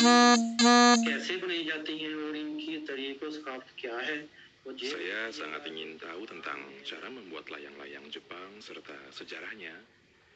[1.03, 4.17] कैसे बनाई जाती हैं और इनकी तरीको सकाफत क्या है
[4.63, 9.75] मुझे Saya sangat ingin tahu tentang cara membuat layang-layang Jepang serta sejarahnya.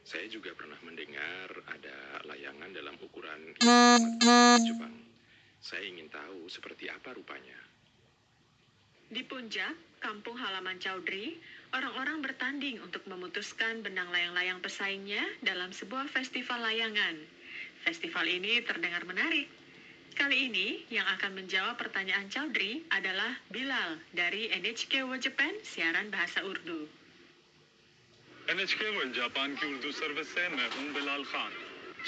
[0.04, 3.56] Saya juga pernah mendengar ada layangan dalam ukuran
[4.60, 4.96] Jepang.
[5.64, 7.58] Saya ingin tahu seperti apa rupanya.
[9.14, 9.74] Di Punjab,
[10.06, 11.34] kampung halaman Chaudhry,
[11.74, 17.18] orang-orang bertanding untuk memutuskan benang layang-layang pesaingnya dalam sebuah festival layangan.
[17.90, 19.50] Festival ini terdengar menarik.
[20.14, 26.46] Kali ini, yang akan menjawab pertanyaan Chaudhry adalah Bilal dari NHK World Japan siaran bahasa
[26.46, 26.86] Urdu.
[28.50, 31.52] NHK world Japan की उर्दू सर्विस से मैं हूं बिलाल खान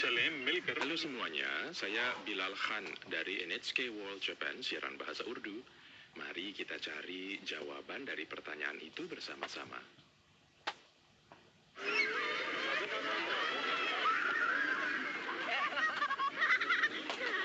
[0.01, 5.61] चलें मिलकर Halo semuanya, saya Bilal Khan dari NHK World Japan siaran bahasa Urdu.
[6.16, 9.76] Mari kita cari jawaban dari pertanyaan itu bersama-sama.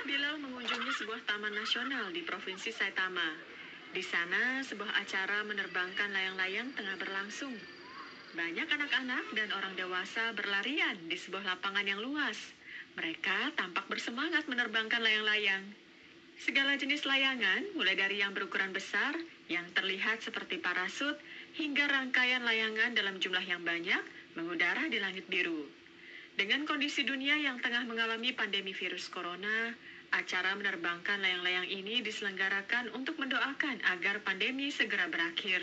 [0.07, 3.36] Bilal mengunjungi sebuah taman nasional di Provinsi Saitama.
[3.91, 7.51] Di sana, sebuah acara menerbangkan layang-layang tengah berlangsung.
[8.32, 12.39] Banyak anak-anak dan orang dewasa berlarian di sebuah lapangan yang luas.
[12.95, 15.81] Mereka tampak bersemangat menerbangkan layang-layang.
[16.42, 19.14] Segala jenis layangan, mulai dari yang berukuran besar,
[19.46, 21.14] yang terlihat seperti parasut,
[21.54, 24.02] hingga rangkaian layangan dalam jumlah yang banyak,
[24.34, 25.70] mengudara di langit biru.
[26.34, 29.70] Dengan kondisi dunia yang tengah mengalami pandemi virus corona,
[30.10, 35.62] acara menerbangkan layang-layang ini diselenggarakan untuk mendoakan agar pandemi segera berakhir.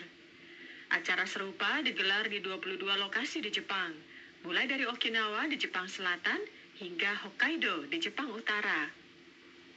[0.94, 3.98] Acara serupa digelar di 22 lokasi di Jepang,
[4.46, 6.38] mulai dari Okinawa di Jepang Selatan
[6.78, 8.97] hingga Hokkaido di Jepang Utara.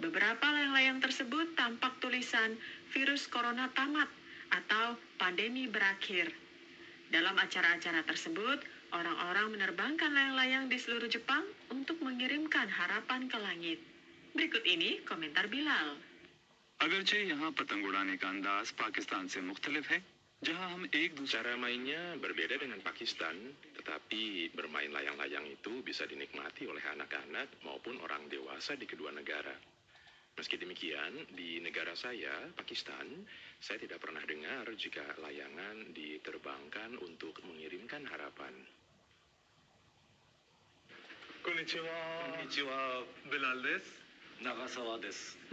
[0.01, 2.61] Beberapa layang-layang tersebut tampak tulisan
[2.93, 4.09] virus corona tamat
[4.53, 6.29] atau pandemi berakhir.
[7.09, 8.61] Dalam acara-acara tersebut,
[8.93, 13.79] orang-orang menerbangkan layang-layang di seluruh Jepang untuk mengirimkan harapan ke langit.
[14.37, 15.97] Berikut ini komentar Bilal.
[16.77, 19.99] अगरचे यहाँ पतंग उड़ाने का अंदाज पाकिस्तान से मुख्तलिफ है
[20.45, 23.33] जहाँ हम एक दूसरे Cara mainnya berbeda dengan Pakistan,
[23.81, 29.57] tetapi bermain layang-layang itu bisa dinikmati oleh anak-anak maupun orang dewasa di kedua negara.
[30.42, 33.06] Meski demikian, di negara saya, Pakistan,
[33.62, 38.50] saya tidak pernah dengar jika layangan diterbangkan untuk mengirimkan harapan.
[41.46, 43.06] Konnichiwa.
[43.30, 43.86] Bilal des.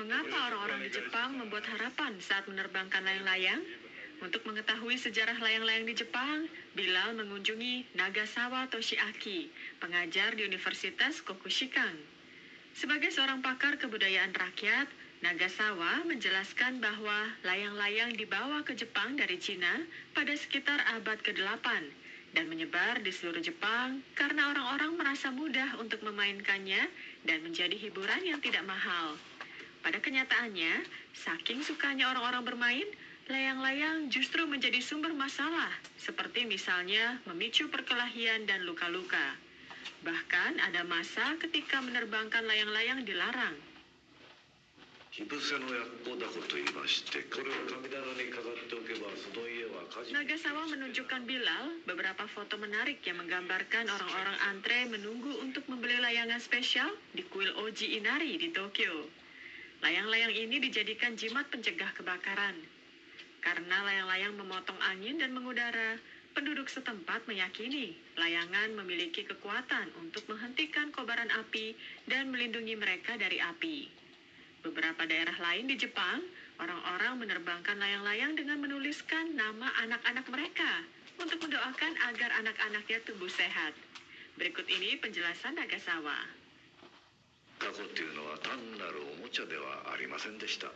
[0.00, 3.60] Mengapa orang-orang di Jepang membuat harapan saat menerbangkan layang-layang?
[4.24, 9.52] Untuk mengetahui sejarah layang-layang di Jepang, Bilal mengunjungi Nagasawa Toshiaki,
[9.84, 12.17] pengajar di Universitas Kokushikang.
[12.78, 14.86] Sebagai seorang pakar kebudayaan rakyat,
[15.18, 19.82] Nagasawa menjelaskan bahwa layang-layang dibawa ke Jepang dari Cina
[20.14, 21.66] pada sekitar abad ke-8
[22.38, 26.86] dan menyebar di seluruh Jepang karena orang-orang merasa mudah untuk memainkannya
[27.26, 29.18] dan menjadi hiburan yang tidak mahal.
[29.82, 30.86] Pada kenyataannya,
[31.18, 32.88] saking sukanya orang-orang bermain,
[33.26, 39.47] layang-layang justru menjadi sumber masalah, seperti misalnya memicu perkelahian dan luka-luka.
[40.06, 43.56] Bahkan ada masa ketika menerbangkan layang-layang dilarang.
[50.08, 56.86] Nagasawa menunjukkan Bilal beberapa foto menarik yang menggambarkan orang-orang antre menunggu untuk membeli layangan spesial
[57.18, 59.10] di kuil Oji Inari di Tokyo.
[59.82, 62.54] Layang-layang ini dijadikan jimat pencegah kebakaran.
[63.42, 65.98] Karena layang-layang memotong angin dan mengudara,
[66.37, 71.77] penduduk setempat meyakini layangan memiliki kekuatan untuk menghentikan kobaran api
[72.09, 73.89] dan melindungi mereka dari api.
[74.65, 76.23] Beberapa daerah lain di Jepang,
[76.57, 80.71] orang-orang menerbangkan layang-layang dengan menuliskan nama anak-anak mereka
[81.21, 83.75] untuk mendoakan agar anak-anaknya tumbuh sehat.
[84.39, 86.43] Berikut ini penjelasan Nagasawa.
[87.63, 90.67] タコっていうのは単なるおもちゃではありませんでした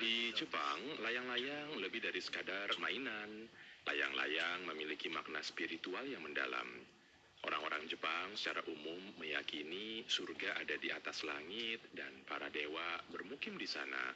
[0.00, 3.44] Di Jepang, layang-layang lebih dari sekadar mainan.
[3.84, 6.66] Layang-layang memiliki makna spiritual yang mendalam.
[7.44, 13.68] Orang-orang Jepang secara umum meyakini surga ada di atas langit dan para dewa bermukim di
[13.68, 14.14] sana.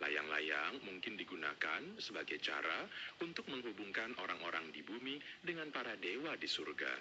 [0.00, 2.88] Layang-layang mungkin digunakan sebagai cara
[3.20, 6.94] untuk menghubungkan orang-orang di bumi dengan para dewa di surga.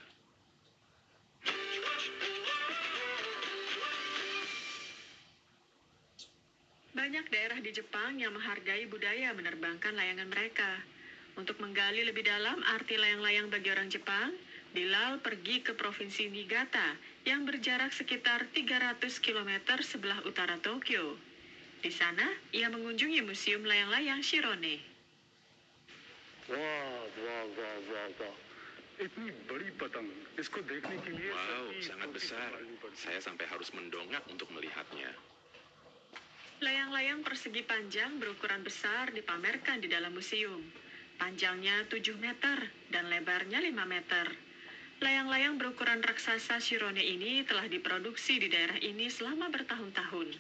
[6.92, 10.84] Banyak daerah di Jepang yang menghargai budaya menerbangkan layangan mereka.
[11.40, 14.36] Untuk menggali lebih dalam arti layang-layang bagi orang Jepang,
[14.76, 21.16] Bilal pergi ke Provinsi Niigata yang berjarak sekitar 300 km sebelah utara Tokyo.
[21.80, 24.84] Di sana, ia mengunjungi Museum Layang-Layang Shirone.
[26.52, 28.36] Wow, wow, wow, wow, wow.
[31.32, 32.52] Wow, sangat besar.
[33.00, 35.31] Saya sampai harus mendongak untuk melihatnya.
[36.62, 40.62] Layang-layang persegi panjang berukuran besar dipamerkan di dalam museum.
[41.18, 44.30] Panjangnya 7 meter dan lebarnya 5 meter.
[45.02, 50.38] Layang-layang berukuran raksasa Shirone ini telah diproduksi di daerah ini selama bertahun-tahun.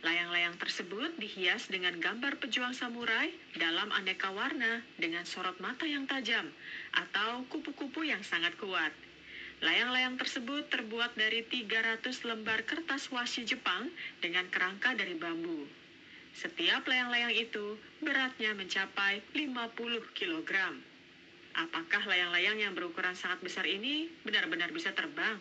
[0.00, 6.48] Layang-layang tersebut dihias dengan gambar pejuang samurai dalam aneka warna dengan sorot mata yang tajam
[6.96, 8.96] atau kupu-kupu yang sangat kuat.
[9.60, 13.92] Layang-layang tersebut terbuat dari 300 lembar kertas washi Jepang
[14.24, 15.68] dengan kerangka dari bambu.
[16.32, 20.52] Setiap layang-layang itu beratnya mencapai 50 kg.
[21.60, 25.36] Apakah layang-layang yang berukuran sangat besar ini benar-benar bisa terbang?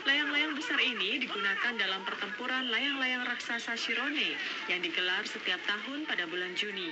[0.00, 4.32] Layang-layang besar ini digunakan dalam pertempuran layang-layang raksasa Shirone
[4.72, 6.88] yang digelar setiap tahun pada bulan Juni.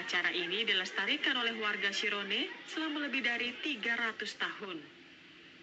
[0.00, 4.80] Acara ini dilestarikan oleh warga Shirone selama lebih dari 300 tahun.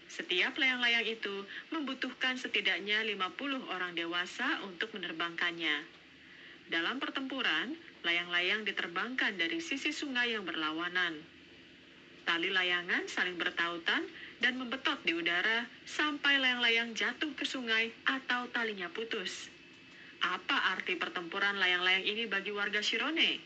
[0.06, 5.82] Setiap layang-layang itu membutuhkan setidaknya 50 orang dewasa untuk menerbangkannya.
[6.70, 7.74] Dalam pertempuran,
[8.06, 11.18] layang-layang diterbangkan dari sisi sungai yang berlawanan.
[12.28, 14.04] Tali layangan saling bertautan
[14.41, 19.49] dan membetot di udara sampai layang-layang jatuh ke sungai atau talinya putus.
[20.23, 23.43] Apa arti pertempuran layang-layang ini bagi warga Shirone?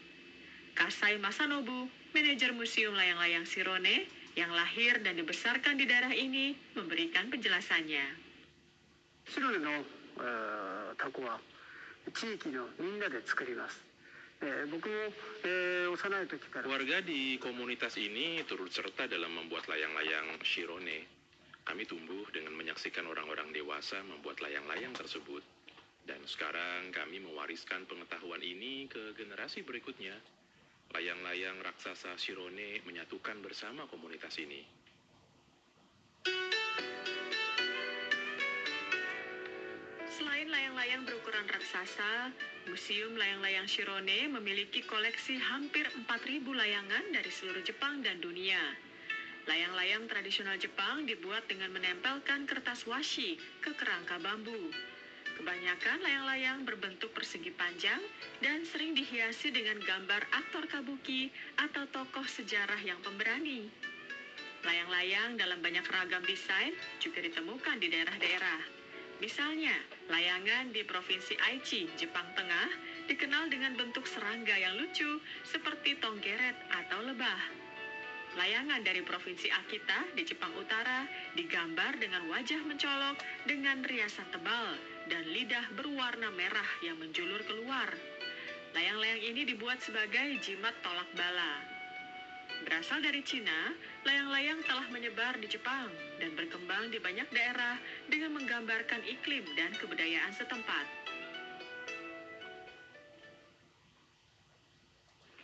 [0.77, 4.05] Kasai Masanobu, manajer Museum Layang-Layang Shirone
[4.37, 8.27] yang lahir dan dibesarkan di daerah ini, memberikan penjelasannya.
[9.27, 11.41] シロネのえータコは
[12.15, 13.83] 地域のみんなで作ります、
[14.43, 14.95] えー僕も、
[15.45, 21.09] えー幼い時から Warga di komunitas ini turut serta dalam membuat layang-layang Shirone.
[21.67, 25.43] Kami tumbuh dengan menyaksikan orang-orang dewasa membuat layang-layang tersebut.
[26.07, 30.15] Dan sekarang kami mewariskan pengetahuan ini ke generasi berikutnya.
[30.95, 34.63] Layang-layang raksasa Shirone menyatukan bersama komunitas ini.
[40.22, 42.30] Selain layang-layang berukuran raksasa,
[42.70, 48.62] Museum Layang-Layang Shirone memiliki koleksi hampir 4.000 layangan dari seluruh Jepang dan dunia.
[49.50, 54.70] Layang-layang tradisional Jepang dibuat dengan menempelkan kertas washi ke kerangka bambu.
[55.42, 58.06] Kebanyakan layang-layang berbentuk persegi panjang
[58.46, 63.74] dan sering dihiasi dengan gambar aktor kabuki atau tokoh sejarah yang pemberani.
[64.62, 68.81] Layang-layang dalam banyak ragam desain juga ditemukan di daerah-daerah.
[69.22, 69.78] Misalnya,
[70.10, 72.74] layangan di Provinsi Aichi, Jepang Tengah,
[73.06, 77.42] dikenal dengan bentuk serangga yang lucu seperti tonggeret atau lebah.
[78.34, 81.06] Layangan dari Provinsi Akita di Jepang Utara
[81.38, 84.74] digambar dengan wajah mencolok dengan riasan tebal
[85.06, 87.94] dan lidah berwarna merah yang menjulur keluar.
[88.74, 91.62] Layang-layang ini dibuat sebagai jimat tolak bala.
[92.66, 97.78] Berasal dari Cina, Layang-layang telah menyebar di Jepang dan berkembang di banyak daerah
[98.10, 100.86] dengan menggambarkan iklim dan kebudayaan setempat.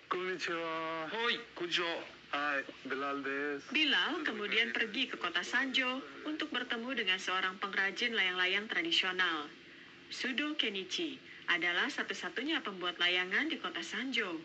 [0.10, 1.05] Konnichiwa.
[1.14, 1.36] Hoi.
[1.53, 2.18] Konnichiwa.
[2.28, 3.64] Hai, Bilal des.
[3.72, 9.47] Bilal kemudian pergi ke kota Sanjo untuk bertemu dengan seorang pengrajin layang-layang tradisional.
[10.12, 11.16] Sudo Kenichi
[11.47, 14.43] adalah satu-satunya pembuat layangan di kota Sanjo.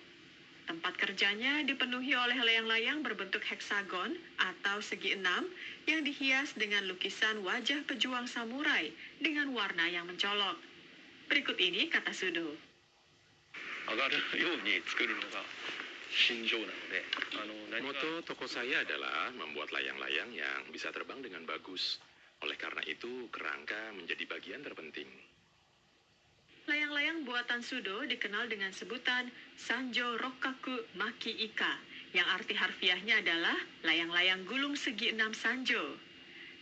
[0.73, 5.45] Tempat kerjanya dipenuhi oleh layang-layang berbentuk heksagon atau segi enam
[5.85, 8.89] yang dihias dengan lukisan wajah pejuang samurai
[9.21, 10.57] dengan warna yang mencolok.
[11.29, 12.57] Berikut ini kata Sudo.
[17.85, 22.01] Moto toko saya adalah membuat layang-layang yang bisa terbang dengan bagus.
[22.41, 25.32] Oleh karena itu, kerangka menjadi bagian terpenting.
[26.63, 29.27] Layang-layang buatan Sudo dikenal dengan sebutan
[29.59, 31.75] Sanjo Rokaku Maki Ika
[32.15, 35.99] yang arti harfiahnya adalah layang-layang gulung segi enam sanjo.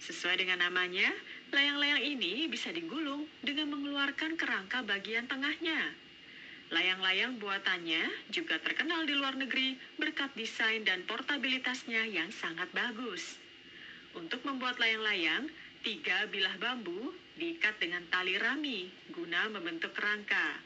[0.00, 1.12] Sesuai dengan namanya,
[1.52, 5.92] layang-layang ini bisa digulung dengan mengeluarkan kerangka bagian tengahnya.
[6.72, 13.36] Layang-layang buatannya juga terkenal di luar negeri berkat desain dan portabilitasnya yang sangat bagus.
[14.16, 15.52] Untuk membuat layang-layang,
[15.84, 18.88] tiga bilah bambu diikat dengan tali rami
[19.30, 20.58] guna membentuk kerangka.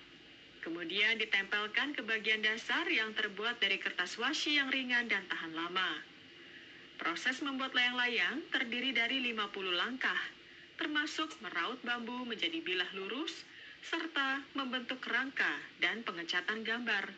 [0.65, 6.01] Kemudian ditempelkan ke bagian dasar yang terbuat dari kertas washi yang ringan dan tahan lama.
[6.97, 10.17] Proses membuat layang-layang terdiri dari 50 langkah,
[10.81, 13.45] termasuk meraut bambu menjadi bilah lurus,
[13.85, 17.13] serta membentuk kerangka dan pengecatan gambar.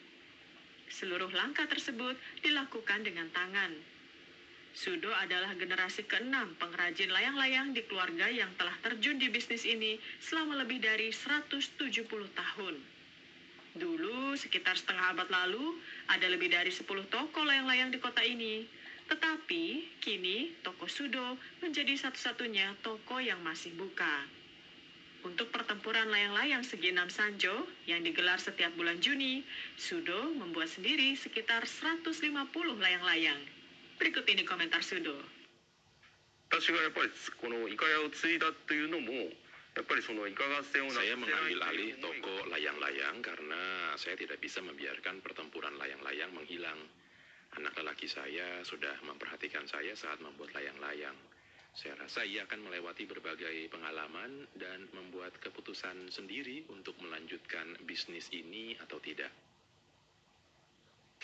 [0.90, 3.70] Seluruh langkah tersebut dilakukan dengan tangan.
[4.76, 10.60] Sudo adalah generasi keenam pengrajin layang-layang di keluarga yang telah terjun di bisnis ini selama
[10.60, 12.04] lebih dari 170
[12.36, 12.76] tahun.
[13.72, 15.80] Dulu, sekitar setengah abad lalu,
[16.12, 18.68] ada lebih dari 10 toko layang-layang di kota ini.
[19.08, 24.28] Tetapi, kini toko Sudo menjadi satu-satunya toko yang masih buka.
[25.24, 29.40] Untuk pertempuran layang-layang segi enam Sanjo yang digelar setiap bulan Juni,
[29.80, 32.12] Sudo membuat sendiri sekitar 150
[32.76, 33.55] layang-layang.
[33.99, 35.19] Berikut ini komentar Sudo.
[36.51, 39.31] 私がやっぱりこのイカ屋を継いだっていうのも
[39.71, 46.75] やっぱりそのイカ合戦を Saya mengambil alih toko layang-layang karena saya tidak bisa membiarkan pertempuran layang-layang menghilang.
[47.55, 51.15] Anak lelaki saya sudah memperhatikan saya saat membuat layang-layang.
[51.71, 58.75] Saya rasa ia akan melewati berbagai pengalaman dan membuat keputusan sendiri untuk melanjutkan bisnis ini
[58.83, 59.31] atau tidak.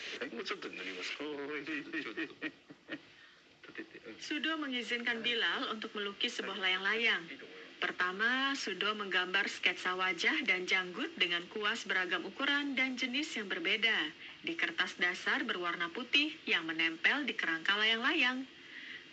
[0.32, 1.24] もうちょっと塗りますか
[4.18, 7.22] Sudo mengizinkan Bilal untuk melukis sebuah layang-layang.
[7.78, 13.94] Pertama, Sudo menggambar sketsa wajah dan janggut dengan kuas beragam ukuran dan jenis yang berbeda
[14.42, 18.42] di kertas dasar berwarna putih yang menempel di kerangka layang-layang.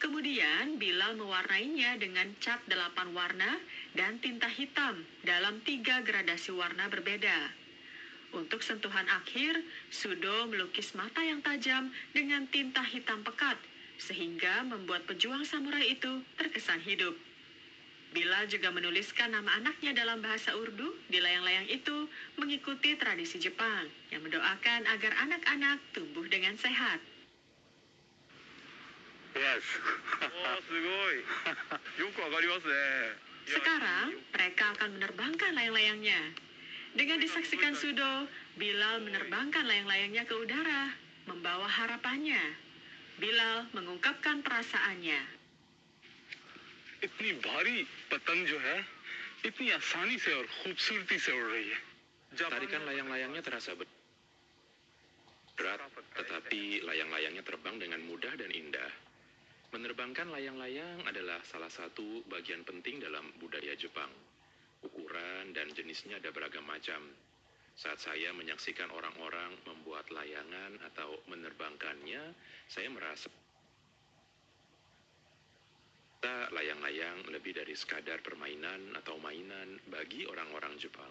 [0.01, 3.61] Kemudian, Bilal mewarnainya dengan cat delapan warna
[3.93, 7.58] dan tinta hitam dalam tiga gradasi warna berbeda.
[8.30, 9.58] Untuk sentuhan akhir,
[9.90, 13.58] Sudo melukis mata yang tajam dengan tinta hitam pekat,
[13.98, 17.18] sehingga membuat pejuang samurai itu terkesan hidup.
[18.10, 24.26] Bila juga menuliskan nama anaknya dalam bahasa Urdu di layang-layang itu mengikuti tradisi Jepang yang
[24.26, 26.98] mendoakan agar anak-anak tumbuh dengan sehat.
[29.38, 29.62] Yes.
[33.46, 36.49] Sekarang mereka akan menerbangkan layang-layangnya.
[36.95, 40.95] Dengan disaksikan Sudo, Bilal menerbangkan layang-layangnya ke udara,
[41.27, 42.39] membawa harapannya.
[43.19, 45.35] Bilal mengungkapkan perasaannya.
[47.05, 47.77] इतनी भारी
[48.09, 48.77] पतंग जो है
[49.45, 51.79] इतनी आसानी से और खूबसूरती से उड़ रही है
[52.35, 53.87] Tarikan layang-layangnya terasa ber-
[55.55, 55.79] berat,
[56.19, 58.91] tetapi layang-layangnya terbang dengan mudah dan indah.
[59.71, 64.11] Menerbangkan layang-layang adalah salah satu bagian penting dalam budaya Jepang.
[64.84, 67.00] Ukuran dan jenisnya ada beragam macam.
[67.76, 72.36] Saat saya menyaksikan orang-orang membuat layangan atau menerbangkannya,
[72.68, 73.32] saya merasa
[76.20, 81.08] Kita layang-layang lebih dari sekadar permainan atau mainan bagi orang-orang Jepang.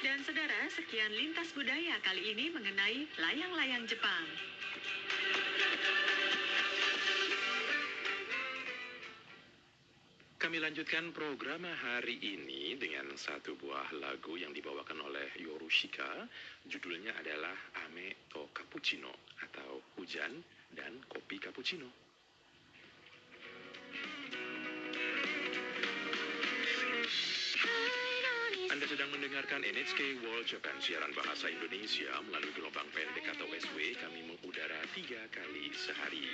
[0.00, 4.24] Dan saudara, sekian lintas budaya kali ini mengenai layang-layang Jepang.
[10.48, 16.24] Kami lanjutkan program hari ini dengan satu buah lagu yang dibawakan oleh Yorushika.
[16.64, 17.52] Judulnya adalah
[17.84, 19.12] Ame to Cappuccino
[19.44, 20.40] atau Hujan
[20.72, 22.07] dan Kopi Cappuccino.
[28.88, 34.80] Sedang mendengarkan NHK World Japan siaran bahasa Indonesia melalui gelombang pendek atau SW kami mengudara
[34.96, 36.24] tiga kali sehari.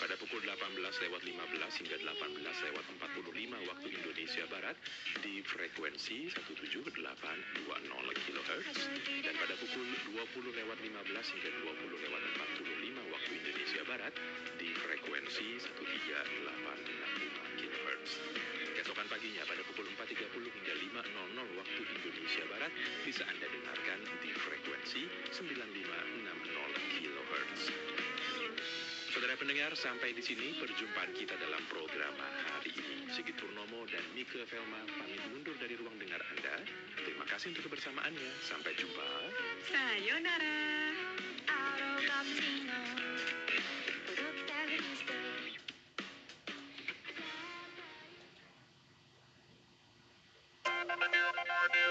[0.00, 1.28] Pada pukul 18 lewat 15
[1.84, 4.80] hingga 18 lewat 45 waktu Indonesia Barat
[5.20, 7.04] di frekuensi 17820
[8.16, 8.78] kHz
[9.20, 9.84] dan pada pukul
[10.16, 12.22] 20 lewat 15 hingga 20 lewat
[12.64, 14.16] 45 waktu Indonesia Barat
[14.56, 18.59] di frekuensi 1385 kHz.
[18.80, 20.72] Keesokan paginya pada pukul 4.30 hingga
[21.04, 22.72] 5.00 waktu Indonesia Barat
[23.04, 25.04] bisa Anda dengarkan di frekuensi
[25.36, 27.62] 9560 kHz.
[29.12, 33.04] Saudara pendengar, sampai di sini perjumpaan kita dalam program hari ini.
[33.12, 36.64] Sigit Purnomo dan Mika Velma pamit mundur dari ruang dengar Anda.
[37.04, 38.32] Terima kasih untuk kebersamaannya.
[38.40, 39.08] Sampai jumpa.
[39.68, 40.56] Sayonara.
[42.00, 43.39] Thank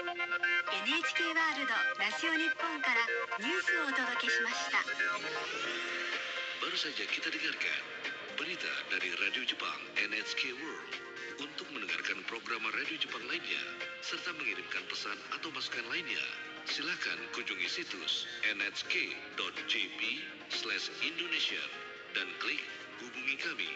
[0.09, 3.05] NHK ワールドラジオ日本から
[3.37, 4.81] ニュースをお届けしました
[6.57, 7.81] Baru saja kita dengarkan
[8.33, 10.93] berita dari Radio Jepang NHK World.
[11.37, 13.61] Untuk mendengarkan program Radio Jepang lainnya,
[14.01, 16.25] serta mengirimkan pesan atau masukan lainnya,
[16.65, 18.25] silakan kunjungi situs
[18.57, 20.01] nhk.jp
[21.05, 21.63] Indonesia
[22.17, 22.65] dan klik
[23.05, 23.69] hubungi kami.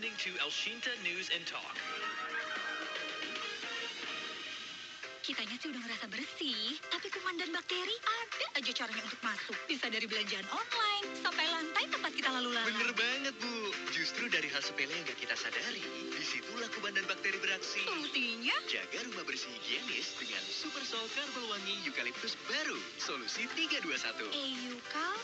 [0.00, 1.76] Listening to El Shinta News and Talk.
[5.20, 9.52] Kitanya sih udah ngerasa bersih, tapi kuman dan bakteri ada aja caranya untuk masuk.
[9.68, 12.72] Bisa dari belanjaan online, sampai lantai tempat kita lalu lalang.
[12.72, 13.76] Bener banget, Bu.
[13.92, 17.84] Justru dari hal sepele yang gak kita sadari, di situlah kuman dan bakteri beraksi.
[17.84, 18.56] Solusinya?
[18.72, 22.80] Jaga rumah bersih higienis dengan Super Sol Karbol Wangi Eukaliptus baru.
[22.96, 24.32] Solusi 321.
[24.32, 25.19] Eukal, eukaliptus.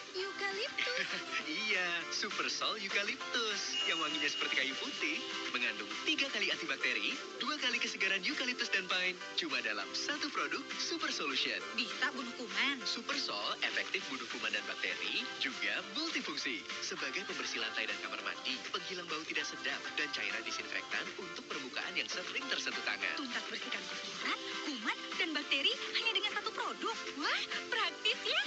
[2.16, 3.76] Super Sol Eukaliptus.
[3.84, 5.20] Yang wanginya seperti kayu putih,
[5.52, 11.12] mengandung tiga kali antibakteri, dua kali kesegaran eukaliptus dan pine, cuma dalam satu produk Super
[11.12, 11.60] Solution.
[11.76, 12.80] Bisa bunuh kuman.
[12.88, 16.64] Super Sol efektif bunuh kuman dan bakteri, juga multifungsi.
[16.80, 21.92] Sebagai pembersih lantai dan kamar mandi, penghilang bau tidak sedap, dan cairan disinfektan untuk permukaan
[22.00, 23.12] yang sering tersentuh tangan.
[23.20, 26.96] Tuntas bersihkan kotoran, kuman, dan bakteri hanya dengan satu produk.
[27.20, 27.75] Wah.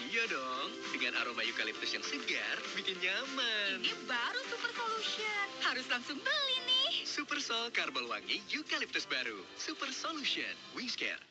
[0.08, 3.84] Iya dong, dengan aroma eukaliptus yang segar, bikin nyaman.
[3.84, 5.48] Ini baru Super Solution.
[5.60, 7.04] Harus langsung beli nih.
[7.04, 9.44] Super Sol Karbol Wangi Eukaliptus baru.
[9.60, 11.29] Super Solution, Wingscare.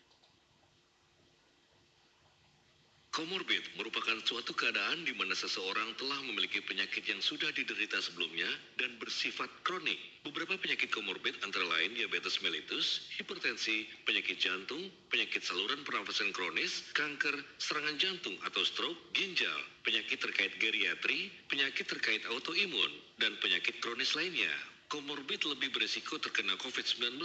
[3.18, 8.46] Komorbid merupakan suatu keadaan di mana seseorang telah memiliki penyakit yang sudah diderita sebelumnya
[8.78, 9.98] dan bersifat kronik.
[10.22, 17.34] Beberapa penyakit komorbid antara lain diabetes mellitus, hipertensi, penyakit jantung, penyakit saluran pernafasan kronis, kanker,
[17.58, 24.54] serangan jantung atau stroke, ginjal, penyakit terkait geriatri, penyakit terkait autoimun, dan penyakit kronis lainnya.
[24.88, 27.20] Komorbid lebih berisiko terkena COVID-19.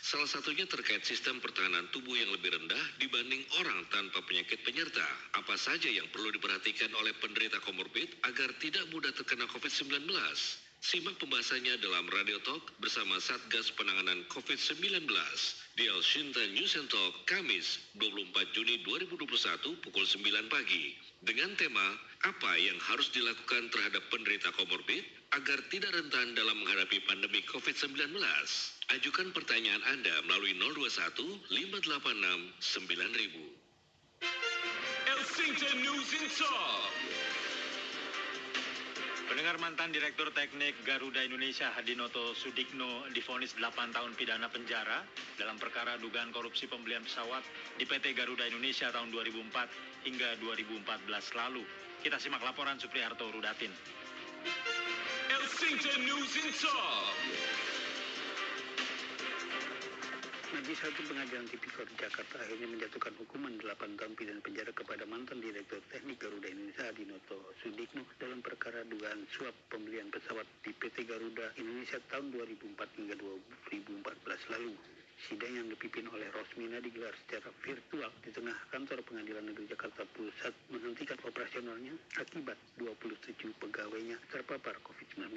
[0.00, 5.04] Salah satunya terkait sistem pertahanan tubuh yang lebih rendah dibanding orang tanpa penyakit penyerta.
[5.36, 10.08] Apa saja yang perlu diperhatikan oleh penderita komorbid agar tidak mudah terkena COVID-19?
[10.80, 15.04] Simak pembahasannya dalam Radio Talk bersama Satgas Penanganan COVID-19
[15.76, 21.92] di El Shinta News and Talk Kamis 24 Juni 2021 pukul 9 pagi dengan tema
[22.24, 28.20] apa yang harus dilakukan terhadap penderita komorbid agar tidak rentan dalam menghadapi pandemi COVID-19.
[28.92, 34.28] Ajukan pertanyaan Anda melalui 021 586 9000.
[35.08, 36.92] El Shinta News Talk.
[39.32, 45.00] Pendengar mantan Direktur Teknik Garuda Indonesia Hadinoto Sudikno difonis 8 tahun pidana penjara
[45.40, 47.40] dalam perkara dugaan korupsi pembelian pesawat
[47.80, 51.64] di PT Garuda Indonesia tahun 2004 hingga 2014 lalu.
[52.04, 53.72] Kita simak laporan Supriharto Rudatin.
[55.52, 57.12] El Shinta News and Talk.
[60.52, 65.84] Majelis Hakim Pengadilan Tipikor Jakarta akhirnya menjatuhkan hukuman 8 tahun pidana penjara kepada mantan Direktur
[65.92, 72.00] Teknik Garuda Indonesia Adinoto Sudikno dalam perkara dugaan suap pembelian pesawat di PT Garuda Indonesia
[72.08, 74.72] tahun 2004 hingga 2014 lalu.
[75.22, 80.50] Sidang yang dipimpin oleh Rosmina digelar secara virtual di tengah kantor pengadilan negeri Jakarta Pusat
[80.66, 85.30] menghentikan operasionalnya akibat 27 pegawainya terpapar COVID-19.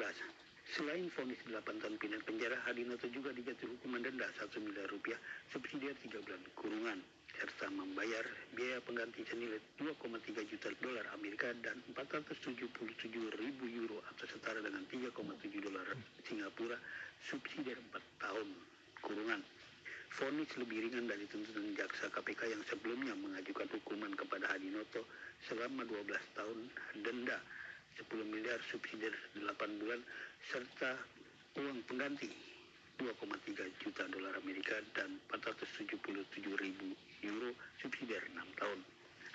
[0.73, 5.21] Selain vonis 8 tahun pidana penjara, Hadinoto juga dijatuhi hukuman denda 1 miliar rupiah,
[5.53, 6.99] subsidi 3 bulan kurungan,
[7.37, 8.25] serta membayar
[8.57, 12.57] biaya pengganti senilai 2,3 juta dolar Amerika dan 477
[13.37, 15.13] ribu euro atau setara dengan 3,7
[15.61, 15.85] dolar
[16.25, 16.81] Singapura,
[17.29, 18.47] subsidi 4 tahun
[19.05, 19.54] kurungan.
[20.15, 25.03] Vonis lebih ringan dari tuntutan jaksa KPK yang sebelumnya mengajukan hukuman kepada Hadinoto
[25.43, 26.07] selama 12
[26.39, 26.59] tahun
[27.03, 27.35] denda
[27.99, 29.43] 10 miliar subsidi 8
[29.75, 29.99] bulan
[30.47, 30.95] serta
[31.59, 32.31] uang pengganti
[32.95, 35.83] 2,3 juta dolar Amerika dan 477
[36.63, 36.95] ribu
[37.27, 37.51] euro
[37.83, 38.79] subsidi 6 tahun.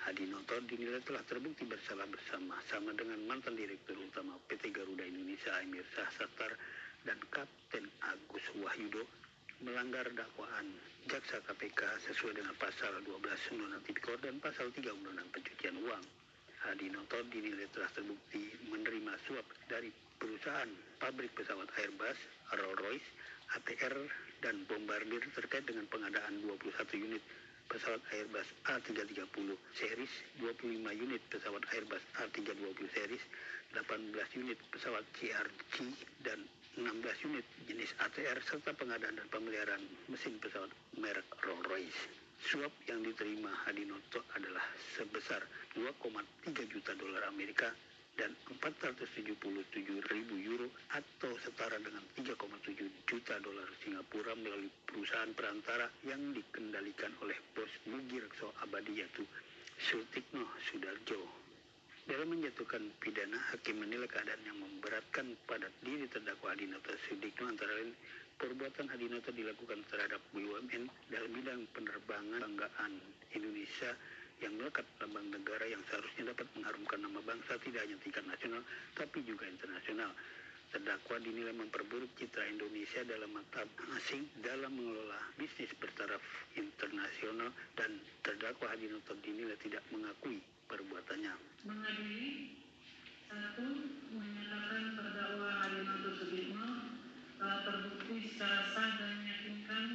[0.01, 5.85] Hadinoto dinilai telah terbukti bersalah bersama sama dengan mantan Direktur Utama PT Garuda Indonesia Emir
[5.93, 6.57] Sahsatar
[7.05, 9.20] dan Kapten Agus Wahyudo
[9.61, 10.67] melanggar dakwaan
[11.05, 13.13] jaksa KPK sesuai dengan pasal 12
[13.57, 16.05] Undang-Undang Tipikor dan pasal 3 Undang-Undang Pencucian Uang.
[16.61, 19.89] Hadinoto dinilai telah terbukti menerima suap dari
[20.21, 20.69] perusahaan
[21.01, 22.17] pabrik pesawat Airbus,
[22.53, 23.09] Rolls-Royce,
[23.57, 23.97] ATR,
[24.45, 26.69] dan Bombardier terkait dengan pengadaan 21
[27.01, 27.23] unit
[27.65, 33.23] pesawat Airbus A330 series, 25 unit pesawat Airbus A320 series,
[33.73, 35.75] 18 unit pesawat CRJ,
[36.21, 36.45] dan
[36.79, 42.01] 16 unit jenis ATR serta pengadaan dan pemeliharaan mesin pesawat merek Rolls-Royce.
[42.41, 44.63] Suap yang diterima Hadinoto adalah
[44.97, 45.43] sebesar
[45.77, 47.69] 2,3 juta dolar Amerika
[48.15, 48.97] dan 4,7
[49.41, 52.37] 477 ribu euro atau setara dengan 3,7
[53.07, 59.23] juta dolar Singapura melalui perusahaan perantara yang dikendalikan oleh bos Mugi Rekso Abadi yaitu
[59.79, 61.40] Sutikno Sudarjo.
[62.09, 67.93] Dalam menjatuhkan pidana, hakim menilai keadaan yang memberatkan pada diri terdakwa Adinoto Sudikno antara lain
[68.41, 72.93] perbuatan Adinoto dilakukan terhadap BUMN dalam bidang penerbangan banggaan
[73.37, 73.93] Indonesia
[74.41, 78.61] yang melekat lambang negara yang seharusnya dapat mengharumkan nama bangsa tidak hanya tingkat nasional
[78.97, 80.09] tapi juga internasional.
[80.71, 83.67] Terdakwa dinilai memperburuk citra Indonesia dalam mata
[83.99, 86.23] asing dalam mengelola bisnis bertaraf
[86.55, 90.39] internasional dan terdakwa Hadinoto dinilai tidak mengakui
[90.71, 91.35] perbuatannya.
[91.67, 92.55] Mengadili
[93.27, 93.67] satu
[94.15, 96.69] menyatakan terdakwa Hadinoto Sudibno
[97.35, 99.85] telah terbukti secara sah dan meyakinkan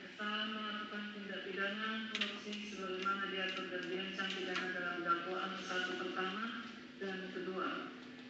[0.00, 6.64] bersalah melakukan tindak pidana korupsi sebagaimana diatur dan dirancang pidana dalam dakwaan satu pertama
[6.96, 7.68] dan kedua.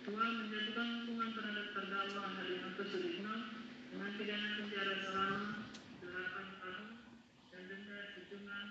[0.04, 3.34] Dua menjatuhkan hukuman terhadap terdakwa Hadinoto Sudibno
[3.88, 5.64] dengan pidana penjara selama
[6.04, 6.86] 8 tahun
[7.48, 8.64] dan denda sejumlah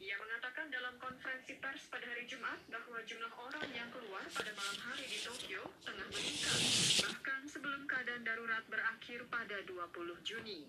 [0.00, 0.96] Ia mengatakan dalam
[1.44, 5.60] konferensi pers pada hari Jumat bahwa jumlah orang yang keluar pada malam hari di Tokyo
[5.84, 6.60] tengah meningkat,
[7.04, 10.64] bahkan sebelum keadaan darurat berakhir pada 20 Juni.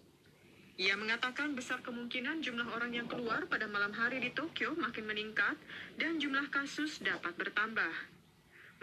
[0.75, 5.55] Ia mengatakan besar kemungkinan jumlah orang yang keluar pada malam hari di Tokyo makin meningkat
[5.95, 7.95] dan jumlah kasus dapat bertambah.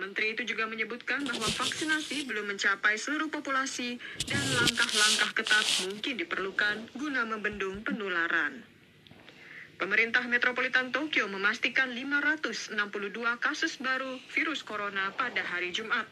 [0.01, 6.88] Menteri itu juga menyebutkan bahwa vaksinasi belum mencapai seluruh populasi dan langkah-langkah ketat mungkin diperlukan
[6.97, 8.71] guna membendung penularan.
[9.82, 12.78] Pemerintah Metropolitan Tokyo memastikan 562
[13.42, 16.06] kasus baru virus corona pada hari Jumat.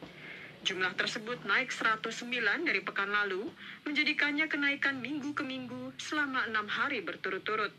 [0.66, 3.46] Jumlah tersebut naik 109 dari pekan lalu,
[3.86, 7.70] menjadikannya kenaikan minggu ke minggu selama enam hari berturut-turut.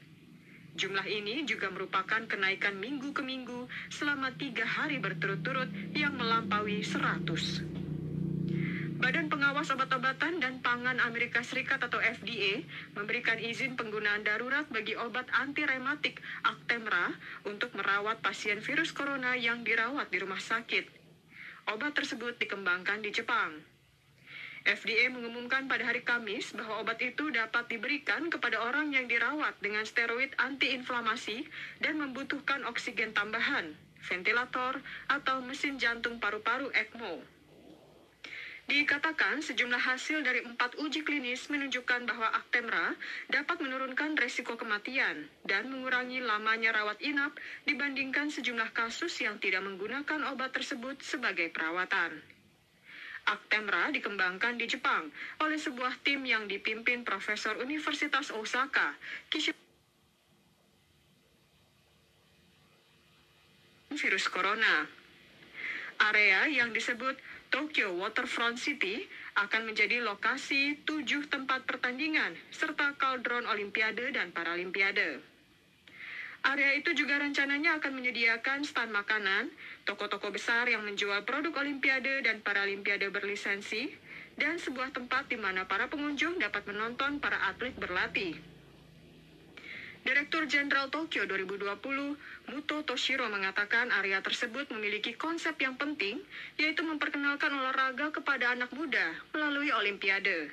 [0.79, 7.70] Jumlah ini juga merupakan kenaikan minggu ke minggu selama tiga hari berturut-turut yang melampaui 100.
[9.01, 12.61] Badan Pengawas Obat-obatan dan Pangan Amerika Serikat atau FDA
[12.93, 17.09] memberikan izin penggunaan darurat bagi obat anti rematik Actemra
[17.49, 20.85] untuk merawat pasien virus corona yang dirawat di rumah sakit.
[21.73, 23.65] Obat tersebut dikembangkan di Jepang.
[24.69, 29.81] FDA mengumumkan pada hari Kamis bahwa obat itu dapat diberikan kepada orang yang dirawat dengan
[29.81, 31.49] steroid antiinflamasi
[31.81, 33.73] dan membutuhkan oksigen tambahan,
[34.05, 34.77] ventilator,
[35.09, 37.40] atau mesin jantung paru-paru ECMO.
[38.69, 42.93] Dikatakan sejumlah hasil dari empat uji klinis menunjukkan bahwa Actemra
[43.27, 47.35] dapat menurunkan resiko kematian dan mengurangi lamanya rawat inap
[47.65, 52.21] dibandingkan sejumlah kasus yang tidak menggunakan obat tersebut sebagai perawatan.
[53.25, 58.97] Actemra dikembangkan di Jepang oleh sebuah tim yang dipimpin Profesor Universitas Osaka,
[59.29, 59.53] Kishi
[63.93, 64.87] virus corona.
[66.01, 67.13] Area yang disebut
[67.51, 69.03] Tokyo Waterfront City
[69.35, 75.19] akan menjadi lokasi tujuh tempat pertandingan serta kaldron Olimpiade dan Paralimpiade.
[76.41, 79.51] Area itu juga rencananya akan menyediakan stand makanan,
[79.83, 83.93] toko-toko besar yang menjual produk Olimpiade dan Paralimpiade berlisensi,
[84.39, 88.50] dan sebuah tempat di mana para pengunjung dapat menonton para atlet berlatih.
[90.01, 91.77] Direktur Jenderal Tokyo 2020,
[92.49, 96.17] Muto Toshiro mengatakan area tersebut memiliki konsep yang penting,
[96.57, 100.49] yaitu memperkenalkan olahraga kepada anak muda melalui Olimpiade.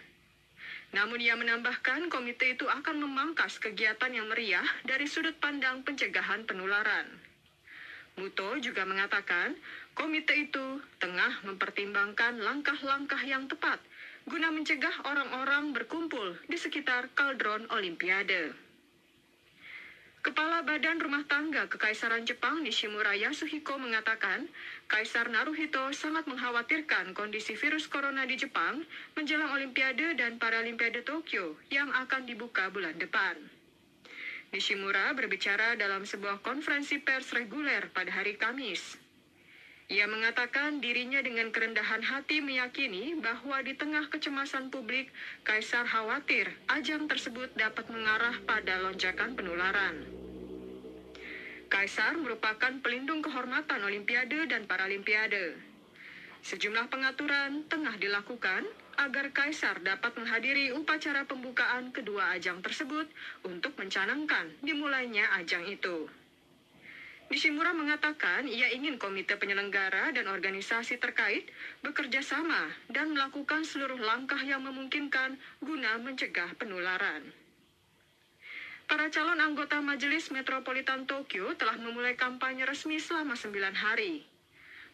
[0.93, 7.09] Namun ia menambahkan komite itu akan memangkas kegiatan yang meriah dari sudut pandang pencegahan penularan.
[8.21, 9.57] Muto juga mengatakan
[9.97, 13.81] komite itu tengah mempertimbangkan langkah-langkah yang tepat
[14.29, 18.68] guna mencegah orang-orang berkumpul di sekitar kaldron Olimpiade.
[20.29, 24.45] Kepala Badan Rumah Tangga Kekaisaran Jepang Nishimura Yasuhiko mengatakan,
[24.85, 28.85] Kaisar Naruhito sangat mengkhawatirkan kondisi virus corona di Jepang
[29.16, 33.41] menjelang Olimpiade dan Paralimpiade Tokyo yang akan dibuka bulan depan.
[34.53, 39.08] Nishimura berbicara dalam sebuah konferensi pers reguler pada hari Kamis.
[39.89, 45.09] Ia mengatakan dirinya dengan kerendahan hati meyakini bahwa di tengah kecemasan publik,
[45.49, 50.05] Kaisar khawatir ajang tersebut dapat mengarah pada lonjakan penularan.
[51.72, 55.57] Kaisar merupakan pelindung kehormatan Olimpiade dan Paralimpiade.
[56.45, 58.68] Sejumlah pengaturan tengah dilakukan
[59.01, 63.09] agar Kaisar dapat menghadiri upacara pembukaan kedua ajang tersebut
[63.41, 66.12] untuk mencanangkan dimulainya ajang itu.
[67.29, 71.45] Nishimura mengatakan ia ingin komite penyelenggara dan organisasi terkait
[71.85, 77.29] bekerja sama dan melakukan seluruh langkah yang memungkinkan guna mencegah penularan.
[78.89, 84.24] Para calon anggota Majelis Metropolitan Tokyo telah memulai kampanye resmi selama 9 hari.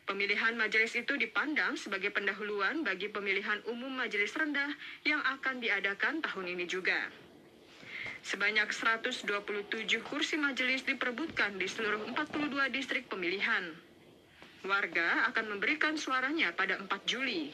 [0.03, 4.75] Pemilihan majelis itu dipandang sebagai pendahuluan bagi pemilihan umum majelis rendah
[5.07, 7.09] yang akan diadakan tahun ini juga.
[8.25, 9.29] Sebanyak 127
[10.01, 13.69] kursi majelis diperebutkan di seluruh 42 distrik pemilihan.
[14.65, 17.53] Warga akan memberikan suaranya pada 4 Juli.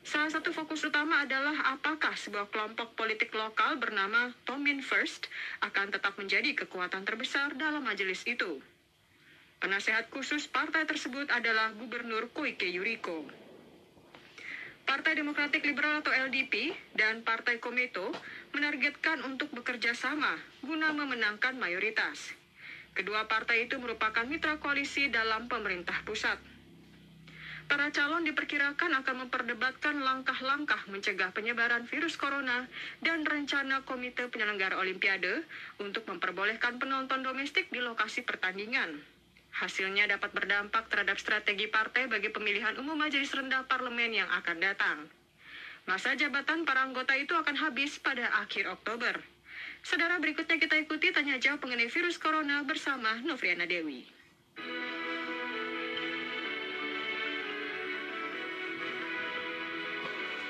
[0.00, 5.28] Salah satu fokus utama adalah apakah sebuah kelompok politik lokal bernama Tomin First
[5.60, 8.64] akan tetap menjadi kekuatan terbesar dalam majelis itu.
[9.60, 13.28] Penasehat khusus partai tersebut adalah Gubernur Koike Yuriko.
[14.88, 18.08] Partai Demokratik Liberal atau LDP dan Partai Kometo
[18.56, 22.32] menargetkan untuk bekerja sama guna memenangkan mayoritas.
[22.96, 26.40] Kedua partai itu merupakan mitra koalisi dalam pemerintah pusat.
[27.68, 32.64] Para calon diperkirakan akan memperdebatkan langkah-langkah mencegah penyebaran virus corona
[33.04, 35.44] dan rencana Komite Penyelenggara Olimpiade
[35.84, 39.17] untuk memperbolehkan penonton domestik di lokasi pertandingan.
[39.58, 45.10] Hasilnya dapat berdampak terhadap strategi partai bagi pemilihan umum majelis rendah parlemen yang akan datang.
[45.90, 49.18] Masa jabatan para anggota itu akan habis pada akhir Oktober.
[49.82, 54.06] Saudara berikutnya kita ikuti tanya jawab mengenai virus corona bersama Novriana Dewi.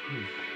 [0.08, 0.47] Saudara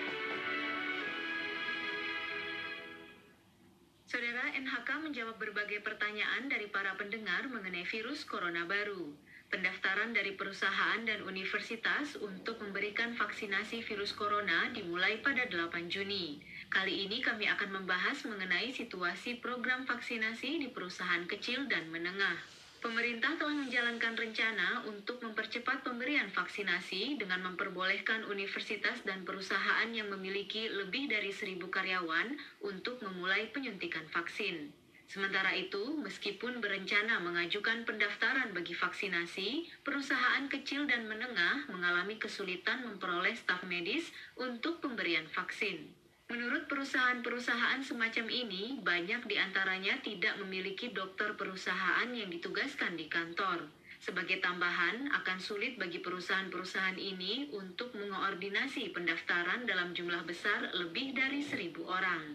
[4.52, 9.08] NHK menjawab berbagai pertanyaan dari para pendengar mengenai virus corona baru.
[9.48, 16.40] Pendaftaran dari perusahaan dan universitas untuk memberikan vaksinasi virus corona dimulai pada 8 Juni.
[16.68, 22.51] Kali ini kami akan membahas mengenai situasi program vaksinasi di perusahaan kecil dan menengah.
[22.82, 30.66] Pemerintah telah menjalankan rencana untuk mempercepat pemberian vaksinasi dengan memperbolehkan universitas dan perusahaan yang memiliki
[30.66, 34.74] lebih dari seribu karyawan untuk memulai penyuntikan vaksin.
[35.06, 43.38] Sementara itu, meskipun berencana mengajukan pendaftaran bagi vaksinasi, perusahaan kecil dan menengah mengalami kesulitan memperoleh
[43.38, 44.02] staf medis
[44.34, 46.01] untuk pemberian vaksin.
[46.32, 53.68] Menurut perusahaan-perusahaan semacam ini, banyak di antaranya tidak memiliki dokter perusahaan yang ditugaskan di kantor.
[54.00, 61.44] Sebagai tambahan, akan sulit bagi perusahaan-perusahaan ini untuk mengoordinasi pendaftaran dalam jumlah besar lebih dari
[61.44, 62.32] seribu orang.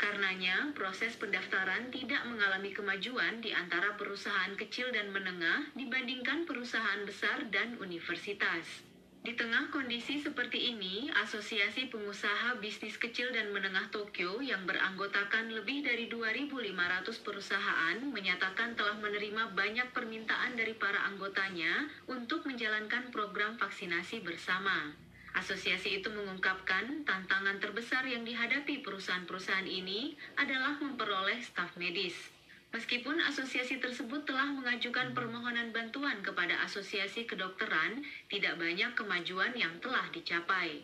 [0.00, 7.44] Karenanya, proses pendaftaran tidak mengalami kemajuan di antara perusahaan kecil dan menengah dibandingkan perusahaan besar
[7.52, 8.93] dan universitas.
[9.24, 15.80] Di tengah kondisi seperti ini, Asosiasi Pengusaha Bisnis Kecil dan Menengah Tokyo yang beranggotakan lebih
[15.80, 24.20] dari 2.500 perusahaan menyatakan telah menerima banyak permintaan dari para anggotanya untuk menjalankan program vaksinasi
[24.20, 24.92] bersama.
[25.32, 32.33] Asosiasi itu mengungkapkan tantangan terbesar yang dihadapi perusahaan-perusahaan ini adalah memperoleh staf medis.
[32.74, 40.10] Meskipun asosiasi tersebut telah mengajukan permohonan bantuan kepada asosiasi kedokteran, tidak banyak kemajuan yang telah
[40.10, 40.82] dicapai.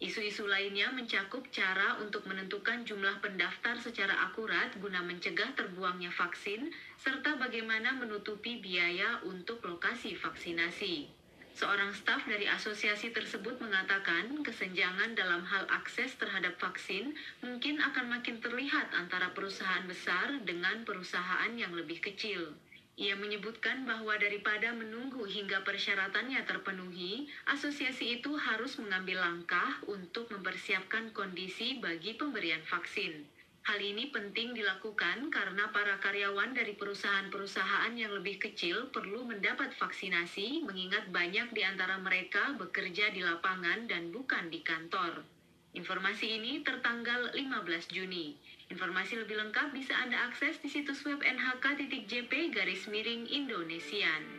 [0.00, 6.72] Isu-isu lainnya mencakup cara untuk menentukan jumlah pendaftar secara akurat guna mencegah terbuangnya vaksin,
[7.04, 11.15] serta bagaimana menutupi biaya untuk lokasi vaksinasi.
[11.56, 18.44] Seorang staf dari asosiasi tersebut mengatakan kesenjangan dalam hal akses terhadap vaksin mungkin akan makin
[18.44, 22.52] terlihat antara perusahaan besar dengan perusahaan yang lebih kecil.
[23.00, 31.08] Ia menyebutkan bahwa daripada menunggu hingga persyaratannya terpenuhi, asosiasi itu harus mengambil langkah untuk mempersiapkan
[31.16, 33.35] kondisi bagi pemberian vaksin.
[33.66, 40.62] Hal ini penting dilakukan karena para karyawan dari perusahaan-perusahaan yang lebih kecil perlu mendapat vaksinasi,
[40.62, 45.26] mengingat banyak di antara mereka bekerja di lapangan dan bukan di kantor.
[45.74, 48.38] Informasi ini tertanggal 15 Juni.
[48.70, 54.35] Informasi lebih lengkap bisa Anda akses di situs web nhk.jp garis miring Indonesian.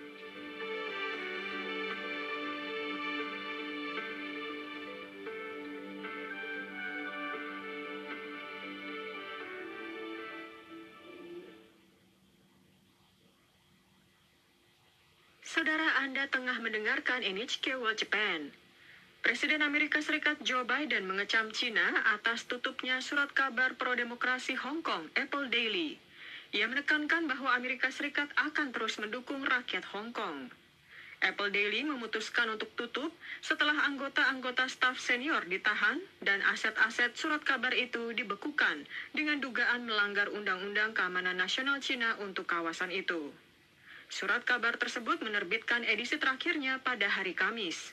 [15.58, 18.54] Saudara Anda tengah mendengarkan NHK World Japan.
[19.26, 25.50] Presiden Amerika Serikat Joe Biden mengecam Cina atas tutupnya surat kabar pro-demokrasi Hong Kong, Apple
[25.50, 25.98] Daily.
[26.54, 30.54] Ia menekankan bahwa Amerika Serikat akan terus mendukung rakyat Hong Kong.
[31.26, 33.10] Apple Daily memutuskan untuk tutup
[33.42, 40.94] setelah anggota-anggota staf senior ditahan dan aset-aset surat kabar itu dibekukan dengan dugaan melanggar Undang-Undang
[40.94, 43.34] Keamanan Nasional Cina untuk kawasan itu.
[44.08, 47.92] Surat kabar tersebut menerbitkan edisi terakhirnya pada hari Kamis.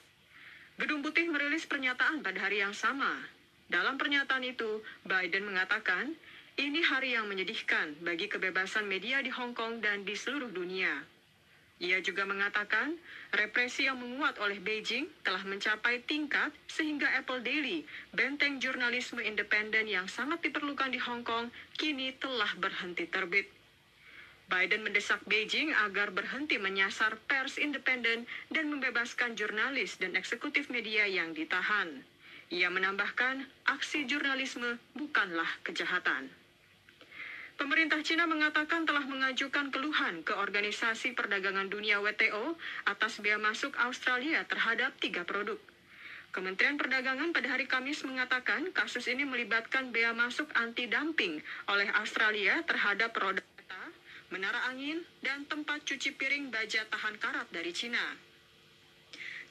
[0.78, 3.18] Gedung Putih merilis pernyataan pada hari yang sama.
[3.66, 6.14] Dalam pernyataan itu, Biden mengatakan,
[6.54, 11.02] ini hari yang menyedihkan bagi kebebasan media di Hong Kong dan di seluruh dunia.
[11.82, 12.94] Ia juga mengatakan,
[13.34, 17.82] represi yang menguat oleh Beijing telah mencapai tingkat sehingga Apple Daily,
[18.14, 23.63] benteng jurnalisme independen yang sangat diperlukan di Hong Kong, kini telah berhenti terbit.
[24.54, 28.22] Biden mendesak Beijing agar berhenti menyasar pers independen
[28.54, 32.06] dan membebaskan jurnalis dan eksekutif media yang ditahan.
[32.54, 36.30] Ia menambahkan, aksi jurnalisme bukanlah kejahatan.
[37.58, 42.54] Pemerintah Cina mengatakan telah mengajukan keluhan ke Organisasi Perdagangan Dunia WTO
[42.86, 45.58] atas bea masuk Australia terhadap tiga produk.
[46.30, 53.14] Kementerian Perdagangan pada hari Kamis mengatakan kasus ini melibatkan bea masuk anti-dumping oleh Australia terhadap
[53.14, 53.53] kereta,
[54.32, 58.02] menara angin, dan tempat cuci piring baja tahan karat dari Cina.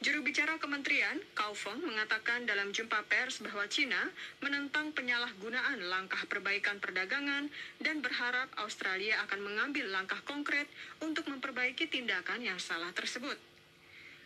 [0.03, 4.11] Juru bicara kementerian, Kau Feng, mengatakan dalam jumpa pers bahwa Cina
[4.43, 7.47] menentang penyalahgunaan langkah perbaikan perdagangan
[7.79, 10.67] dan berharap Australia akan mengambil langkah konkret
[10.99, 13.39] untuk memperbaiki tindakan yang salah tersebut.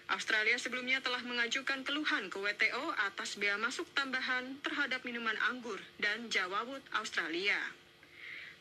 [0.10, 6.26] Australia sebelumnya telah mengajukan keluhan ke WTO atas bea masuk tambahan terhadap minuman anggur dan
[6.32, 7.60] jawawut Australia.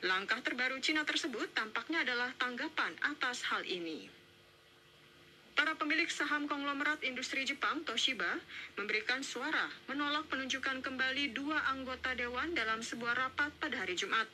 [0.05, 4.13] Langkah terbaru Cina tersebut tampaknya adalah tanggapan atas hal ini.
[5.57, 8.29] Para pemilik saham konglomerat industri Jepang, Toshiba,
[8.77, 14.29] memberikan suara menolak penunjukan kembali dua anggota dewan dalam sebuah rapat pada hari Jumat.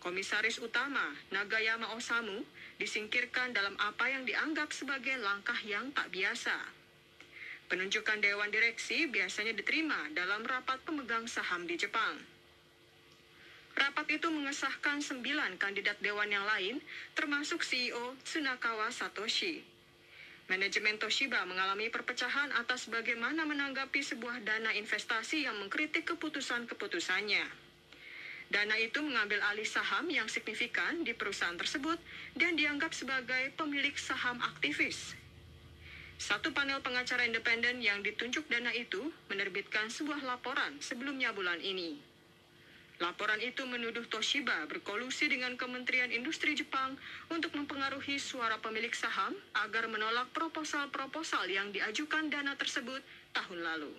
[0.00, 2.40] Komisaris utama Nagayama Osamu
[2.80, 6.56] disingkirkan dalam apa yang dianggap sebagai langkah yang tak biasa.
[7.68, 12.31] Penunjukan dewan direksi biasanya diterima dalam rapat pemegang saham di Jepang.
[13.72, 16.76] Rapat itu mengesahkan sembilan kandidat dewan yang lain,
[17.16, 19.64] termasuk CEO Tsunakawa Satoshi.
[20.52, 27.46] Manajemen Toshiba mengalami perpecahan atas bagaimana menanggapi sebuah dana investasi yang mengkritik keputusan-keputusannya.
[28.52, 31.96] Dana itu mengambil alih saham yang signifikan di perusahaan tersebut
[32.36, 35.16] dan dianggap sebagai pemilik saham aktivis.
[36.20, 42.11] Satu panel pengacara independen yang ditunjuk dana itu menerbitkan sebuah laporan sebelumnya bulan ini.
[43.02, 46.94] Laporan itu menuduh Toshiba berkolusi dengan Kementerian Industri Jepang
[47.34, 53.02] untuk mempengaruhi suara pemilik saham agar menolak proposal-proposal yang diajukan dana tersebut
[53.34, 53.90] tahun lalu.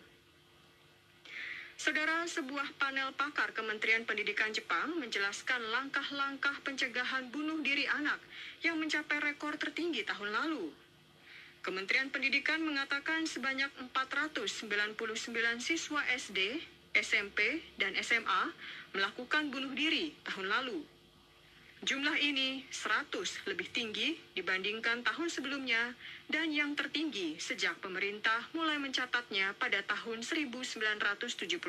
[1.76, 8.24] Saudara, sebuah panel pakar Kementerian Pendidikan Jepang menjelaskan langkah-langkah pencegahan bunuh diri anak
[8.64, 10.72] yang mencapai rekor tertinggi tahun lalu.
[11.60, 14.96] Kementerian Pendidikan mengatakan sebanyak 499
[15.60, 16.64] siswa SD
[16.94, 18.54] SMP, dan SMA
[18.94, 20.86] melakukan bunuh diri tahun lalu.
[21.84, 23.12] Jumlah ini 100
[23.44, 25.92] lebih tinggi dibandingkan tahun sebelumnya
[26.32, 31.60] dan yang tertinggi sejak pemerintah mulai mencatatnya pada tahun 1978.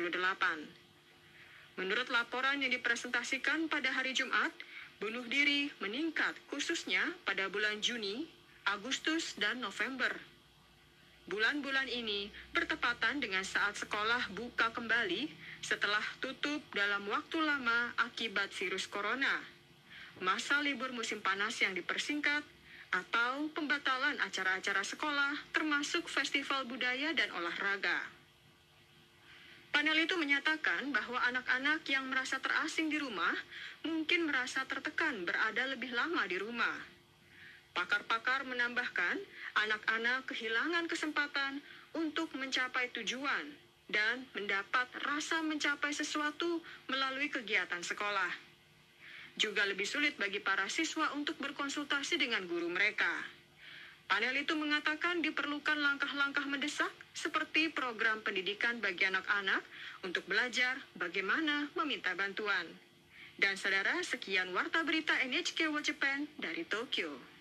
[1.75, 4.55] Menurut laporan yang dipresentasikan pada hari Jumat,
[5.03, 8.23] bunuh diri meningkat khususnya pada bulan Juni,
[8.63, 10.15] Agustus, dan November
[11.25, 15.25] Bulan-bulan ini bertepatan dengan saat sekolah buka kembali
[15.57, 19.41] setelah tutup dalam waktu lama akibat virus corona.
[20.21, 22.45] Masa libur musim panas yang dipersingkat
[22.93, 28.05] atau pembatalan acara-acara sekolah termasuk festival budaya dan olahraga.
[29.73, 33.33] Panel itu menyatakan bahwa anak-anak yang merasa terasing di rumah
[33.81, 36.95] mungkin merasa tertekan berada lebih lama di rumah
[37.75, 39.19] Pakar-pakar menambahkan,
[39.55, 41.63] anak-anak kehilangan kesempatan
[41.95, 43.55] untuk mencapai tujuan
[43.87, 46.59] dan mendapat rasa mencapai sesuatu
[46.91, 48.33] melalui kegiatan sekolah.
[49.35, 53.11] Juga lebih sulit bagi para siswa untuk berkonsultasi dengan guru mereka.
[54.05, 59.65] Panel itu mengatakan diperlukan langkah-langkah mendesak seperti program pendidikan bagi anak-anak
[60.05, 62.69] untuk belajar bagaimana meminta bantuan.
[63.35, 67.34] Dan saudara, sekian warta berita NHK World Japan dari Tokyo.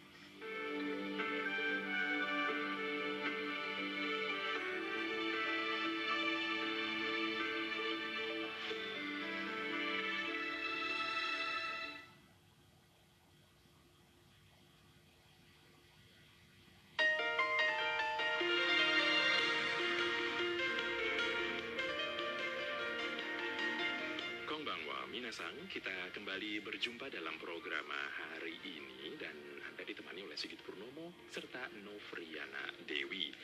[25.34, 29.34] Minasang, kita kembali berjumpa dalam program hari ini dan
[29.66, 33.34] Anda ditemani oleh Sigit Purnomo serta Novriana Dewi.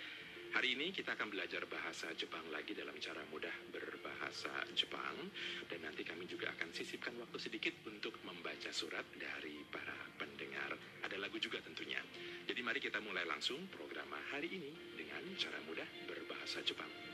[0.55, 5.35] Hari ini kita akan belajar bahasa Jepang lagi dalam cara mudah berbahasa Jepang
[5.67, 10.79] dan nanti kami juga akan sisipkan waktu sedikit untuk membaca surat dari para pendengar.
[11.03, 11.99] Ada lagu juga tentunya.
[12.47, 17.10] Jadi mari kita mulai langsung program hari ini dengan cara mudah berbahasa Jepang.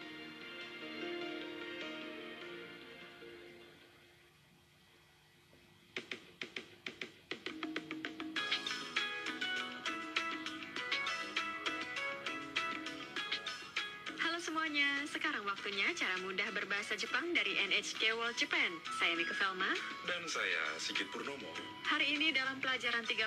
[15.67, 18.71] Waktunya cara mudah berbahasa Jepang dari NHK World Japan.
[19.03, 19.75] Saya Miko Velma.
[20.07, 21.51] Dan saya Sigit Purnomo.
[21.91, 23.19] Hari ini dalam pelajaran 13,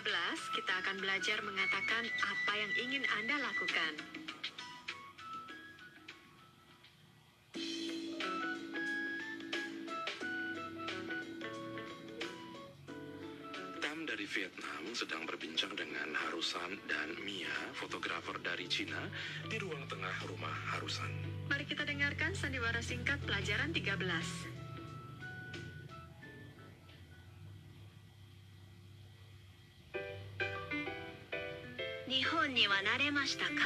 [0.56, 3.94] kita akan belajar mengatakan apa yang ingin Anda lakukan.
[13.84, 19.12] Tam dari Vietnam sedang berbincang dengan Harusan dan Mia, fotografer dari Cina,
[19.52, 21.39] di ruang tengah rumah Harusan.
[21.50, 23.20] Mari kita dengarkan sandiwara singkat
[32.60, 33.62] にはなれましたかは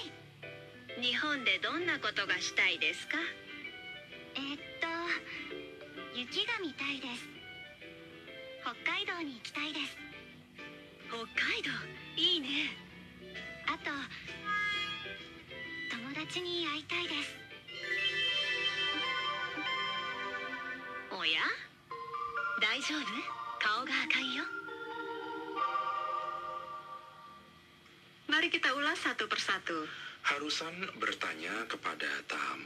[0.00, 3.18] い日本でどんなことがしたいですか
[4.36, 4.88] えっと
[6.16, 7.28] 雪が見たいです
[8.62, 9.96] 北海道に行きたいです
[11.12, 11.68] 北海道
[12.16, 12.72] いいね
[13.66, 13.90] あと
[16.19, 17.35] 達に会いたいです
[21.11, 21.41] おや
[22.61, 23.07] 大丈夫
[23.59, 24.43] 顔が赤いよ
[28.25, 29.87] Mari kita ulas satu persatu.
[30.25, 32.59] Harusan bertanya kepada Tam,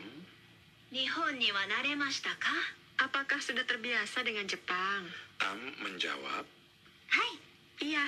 [0.90, 2.50] 日本には慣れましたか
[2.98, 5.06] Apakah sudah terbiasa dengan Jepang?
[5.38, 6.48] Tam menjawab,
[7.80, 8.06] Iya.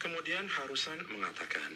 [0.00, 1.68] kemudian Harusan mengatakan,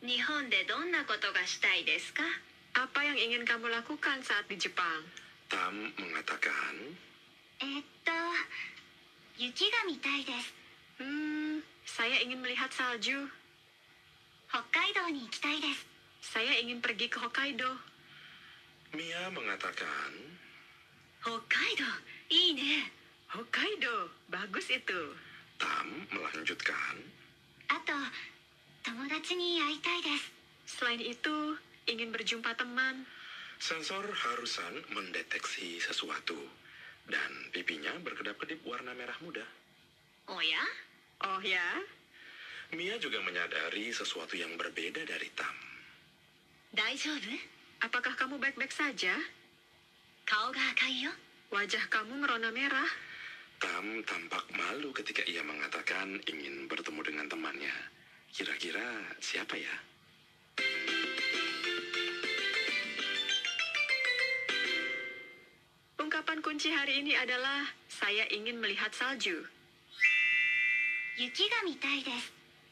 [0.00, 2.24] Nihon de donna koto ga shitai desu ka?
[2.72, 5.04] Apa yang ingin kamu lakukan saat di Jepang?
[5.52, 6.96] Tam mengatakan,
[7.60, 8.22] eh, Eto,
[9.36, 10.56] yuki ga mitai desu.
[11.04, 13.28] Hmm, saya ingin melihat salju.
[14.48, 15.84] Hokkaido ni ikitai desu.
[16.24, 17.68] Saya ingin pergi ke Hokkaido.
[18.96, 20.16] Mia mengatakan,
[21.28, 21.90] Hokkaido,
[22.32, 22.88] ii ne.
[23.36, 25.12] Hokkaido, bagus itu.
[25.60, 26.96] Tam melanjutkan,
[27.68, 28.00] Atau
[30.80, 31.60] Selain itu,
[31.92, 33.04] ingin berjumpa teman.
[33.60, 36.40] Sensor harusan mendeteksi sesuatu.
[37.04, 39.44] Dan pipinya berkedap-kedip warna merah muda.
[40.30, 40.64] Oh ya?
[41.20, 41.84] Oh ya?
[42.72, 45.52] Mia juga menyadari sesuatu yang berbeda dari Tam.
[46.72, 47.36] Daijoubu?
[47.84, 49.14] Apakah kamu baik-baik saja?
[50.24, 51.12] Kau ga akai yo?
[51.52, 52.88] Wajah kamu merona merah.
[53.60, 57.99] Tam tampak malu ketika ia mengatakan ingin bertemu dengan temannya.
[58.30, 58.86] Kira-kira
[59.18, 59.74] siapa ya?
[65.98, 69.34] Ungkapan kunci hari ini adalah saya ingin melihat salju.
[71.20, 72.00] Yuki ga mitai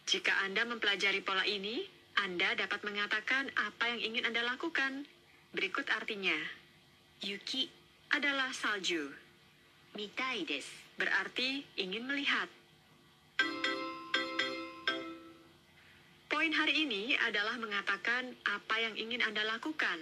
[0.09, 1.85] Jika Anda mempelajari pola ini,
[2.17, 5.05] Anda dapat mengatakan apa yang ingin Anda lakukan.
[5.53, 6.39] Berikut artinya.
[7.21, 7.69] Yuki
[8.15, 9.13] adalah salju.
[9.99, 10.73] Mitai desu.
[10.97, 12.58] Berarti ingin melihat.
[16.39, 19.99] Poin hari ini adalah mengatakan apa yang ingin Anda lakukan.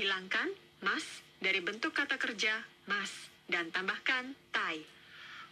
[0.00, 0.48] Hilangkan
[0.80, 1.04] mas
[1.36, 3.12] dari bentuk kata kerja mas
[3.44, 4.80] dan tambahkan tai.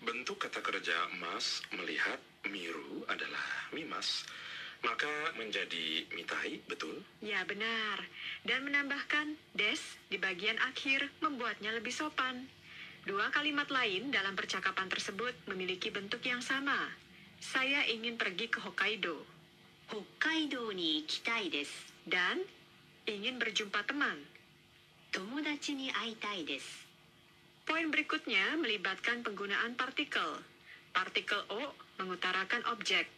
[0.01, 2.17] Bentuk kata kerja mas melihat
[2.49, 4.25] miru adalah mimas,
[4.81, 7.05] maka menjadi mitai, betul?
[7.21, 8.01] Ya benar.
[8.49, 12.49] Dan menambahkan des di bagian akhir membuatnya lebih sopan.
[13.05, 16.97] Dua kalimat lain dalam percakapan tersebut memiliki bentuk yang sama.
[17.45, 19.34] Saya ingin pergi ke Hokkaido.
[19.93, 21.93] Hokkaido ni ikitai desu.
[22.05, 22.41] Dan
[23.09, 24.17] ingin berjumpa teman.
[25.13, 26.85] Tomodachi ni aitai desu.
[27.65, 30.41] Poin berikutnya melibatkan penggunaan partikel.
[30.93, 33.09] Partikel O mengutarakan objek.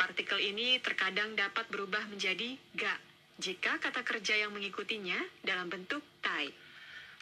[0.00, 2.96] Partikel ini terkadang dapat berubah menjadi ga
[3.36, 6.48] jika kata kerja yang mengikutinya dalam bentuk tai.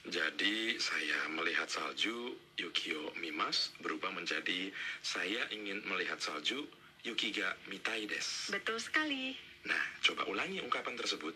[0.01, 4.73] Jadi saya melihat salju Yukio Mimas berubah menjadi
[5.05, 6.65] saya ingin melihat salju
[7.01, 8.53] Yukiga mitai des.
[8.53, 9.33] Betul sekali.
[9.65, 11.33] Nah, coba ulangi ungkapan tersebut.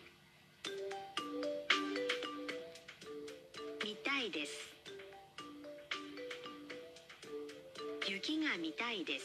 [3.81, 4.53] Mitai des.
[8.05, 9.25] Yukiga mitai des.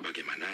[0.00, 0.48] Bagaimana?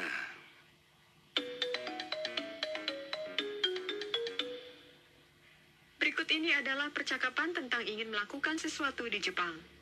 [6.02, 9.81] Berikut ini adalah percakapan tentang ingin melakukan sesuatu di Jepang.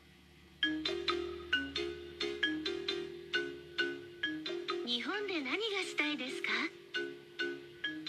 [4.86, 6.48] 日本で何がしたいですか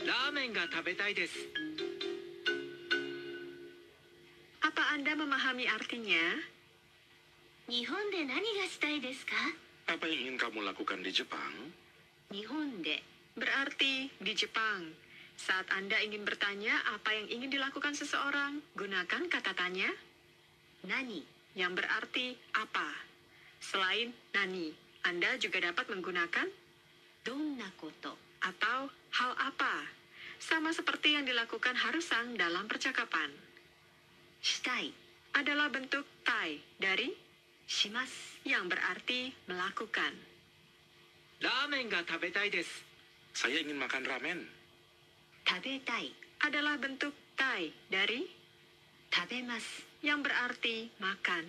[0.06, 1.34] ラーメ 麺が食べたいです
[4.62, 6.16] Apa Anda memahami artinya?
[7.68, 9.34] 日本で何がしたいですか
[9.88, 11.74] Apa yang ingin kamu lakukan di Jepang?
[12.32, 13.04] 日本で
[13.38, 14.98] Berarti di Jepang.
[15.38, 19.94] Saat Anda ingin bertanya apa yang ingin dilakukan seseorang, gunakan kata tanya
[20.82, 21.22] nani
[21.59, 22.89] yang berarti apa.
[23.63, 24.73] Selain nani,
[25.05, 26.49] Anda juga dapat menggunakan
[27.23, 29.87] donnakoto atau hal apa.
[30.43, 33.31] Sama seperti yang dilakukan Harusang dalam percakapan.
[34.43, 34.91] Shitai
[35.39, 37.15] adalah bentuk tai dari
[37.63, 38.11] shimas
[38.43, 40.19] yang berarti melakukan.
[41.39, 42.83] Ramen ga tabetai desu.
[43.33, 44.43] Saya ingin makan ramen.
[45.47, 46.11] Tabetai
[46.43, 48.27] adalah bentuk tai dari
[49.15, 51.47] tabemasu yang berarti makan.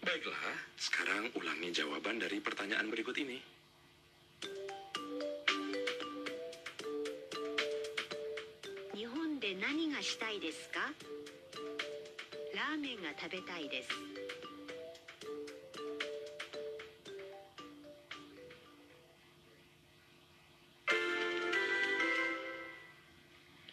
[0.00, 3.36] Baiklah, sekarang ulangi jawaban dari pertanyaan berikut ini.
[8.96, 10.00] Nihon de nani ga
[10.72, 10.86] ka?
[12.56, 13.12] Ramen ga.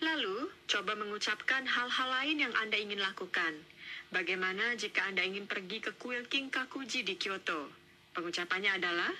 [0.04, 3.77] Lalu, coba mengucapkan hal-hal lain yang Anda ingin lakukan.
[4.08, 7.68] Bagaimana jika Anda ingin pergi ke kuil King Kinkakuji di Kyoto?
[8.16, 9.12] Pengucapannya adalah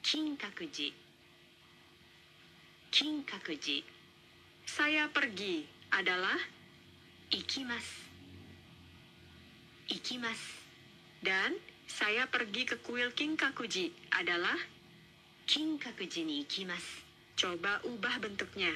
[0.00, 0.96] Kinkakuji.
[2.88, 3.84] Kinkakuji.
[4.64, 6.40] Saya pergi adalah
[7.28, 7.84] ikimas.
[9.92, 10.40] Ikimas.
[11.20, 14.56] Dan saya pergi ke kuil King Kinkakuji adalah
[15.44, 17.04] King Kinkakuji ni ikimas.
[17.36, 18.72] Coba ubah bentuknya.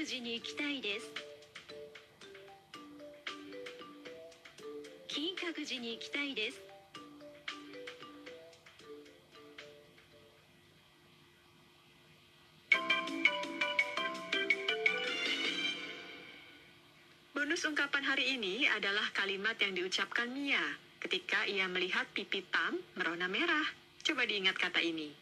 [0.00, 1.12] 閣寺に行きたいです
[5.06, 6.56] 金閣寺に行きたいです
[17.36, 20.64] Bonus ungkapan hari ini adalah kalimat yang diucapkan Mia
[21.04, 23.68] ketika ia melihat pipi Tam merona merah.
[24.00, 25.12] Coba diingat kata ini.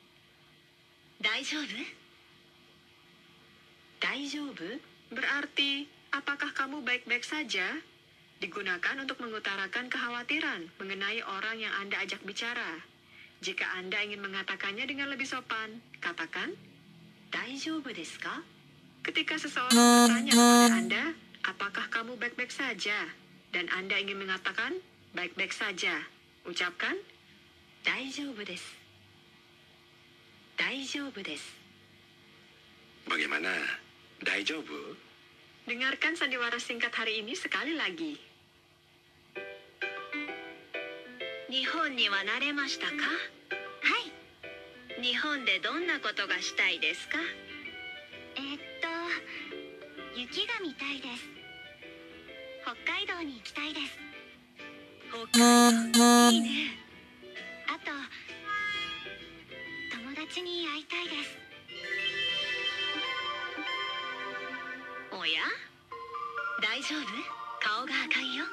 [1.19, 1.98] 大丈夫
[4.00, 4.80] Daijoubu
[5.12, 5.84] berarti,
[6.16, 7.84] apakah kamu baik-baik saja?
[8.40, 12.80] Digunakan untuk mengutarakan kekhawatiran mengenai orang yang Anda ajak bicara.
[13.44, 16.56] Jika Anda ingin mengatakannya dengan lebih sopan, katakan,
[17.36, 18.40] Daijoubu desu ka?
[19.04, 21.04] Ketika seseorang bertanya kepada Anda,
[21.44, 23.12] apakah kamu baik-baik saja?
[23.52, 24.80] Dan Anda ingin mengatakan,
[25.12, 26.08] baik-baik saja.
[26.48, 26.96] Ucapkan,
[27.84, 28.76] Daijoubu desu.
[30.56, 31.52] Daijoubu desu.
[33.08, 33.52] Bagaimana?
[34.24, 34.98] Daijobu?
[35.70, 38.18] dengarkan sandiwara singkat hari ini sekali lagi.
[41.50, 43.02] 日本には慣れましたかは
[45.00, 47.18] い日本でどんなことがしたいですか
[48.36, 51.26] えーっと雪が見たいです
[52.62, 53.98] 北海道に行きたいです
[55.10, 56.50] 北海道いいね
[57.66, 57.90] あと
[59.98, 61.49] 友達に会いたいです
[65.19, 65.43] おや
[66.61, 67.07] 大丈夫
[67.61, 68.45] 顔が赤いよ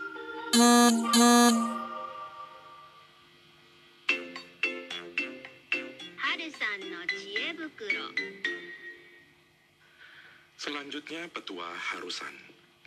[6.18, 8.12] はるさんの知恵袋
[10.62, 12.38] Selanjutnya petua Harusan.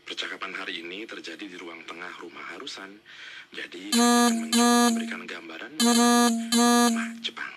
[0.07, 3.03] Percakapan hari ini terjadi di ruang tengah rumah Harusan.
[3.51, 7.51] Jadi, kami akan mencoba memberikan gambaran rumah Jepang.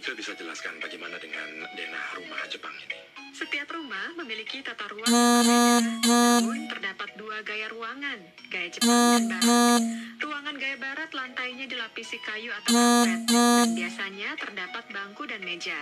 [0.00, 1.44] Mika bisa jelaskan bagaimana dengan
[1.76, 2.96] denah rumah Jepang ini?
[3.36, 5.04] Setiap rumah memiliki tata ruang.
[5.04, 8.16] Namun, terdapat dua gaya ruangan,
[8.48, 9.80] gaya Jepang dan Barat.
[10.24, 15.76] Ruangan gaya Barat lantainya dilapisi kayu atau karpet, dan biasanya terdapat bangku dan meja.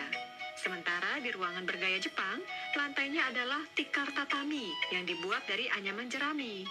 [0.59, 2.43] Sementara di ruangan bergaya Jepang,
[2.74, 6.66] lantainya adalah tikar tatami yang dibuat dari anyaman jerami.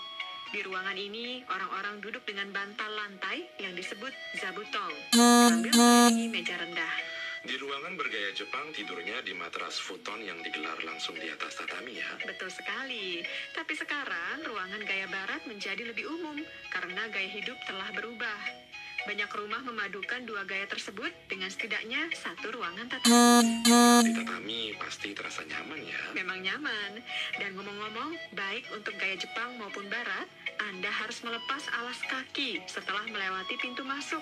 [0.51, 7.16] Di ruangan ini, orang-orang duduk dengan bantal lantai yang disebut zabutong, sambil mengelilingi meja rendah.
[7.47, 12.19] Di ruangan bergaya Jepang tidurnya di matras futon yang digelar langsung di atas tatami ya.
[12.27, 13.23] Betul sekali.
[13.55, 16.35] Tapi sekarang ruangan gaya barat menjadi lebih umum
[16.67, 18.67] karena gaya hidup telah berubah.
[19.07, 23.63] Banyak rumah memadukan dua gaya tersebut dengan setidaknya satu ruangan tatami.
[24.03, 26.03] Di tatami pasti terasa nyaman ya.
[26.19, 26.99] Memang nyaman.
[27.39, 30.27] Dan ngomong-ngomong, baik untuk gaya Jepang maupun barat,
[30.67, 34.19] Anda harus melepas alas kaki setelah melewati pintu masuk.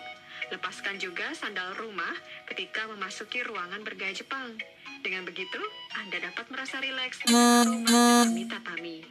[0.54, 2.14] Lepaskan juga sandal rumah
[2.46, 4.54] ketika memasuki ruangan bergaya Jepang.
[5.02, 5.58] Dengan begitu,
[5.98, 9.02] Anda dapat merasa rileks dengan rumah tatami.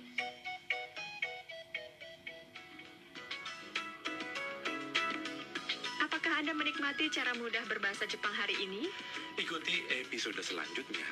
[6.02, 8.86] Apakah Anda menikmati cara mudah berbahasa Jepang hari ini?
[9.35, 11.06] Ikuti episode selanjutnya.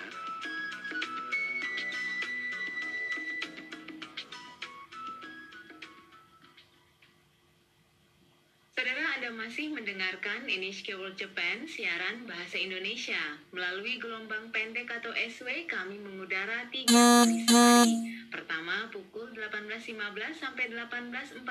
[9.43, 13.19] Masih mendengarkan NHK World Japan siaran bahasa Indonesia.
[13.51, 18.23] Melalui gelombang pendek atau SW kami mengudara tiga kali sehari.
[18.31, 19.99] Pertama pukul 18.15
[20.39, 21.43] sampai 18.45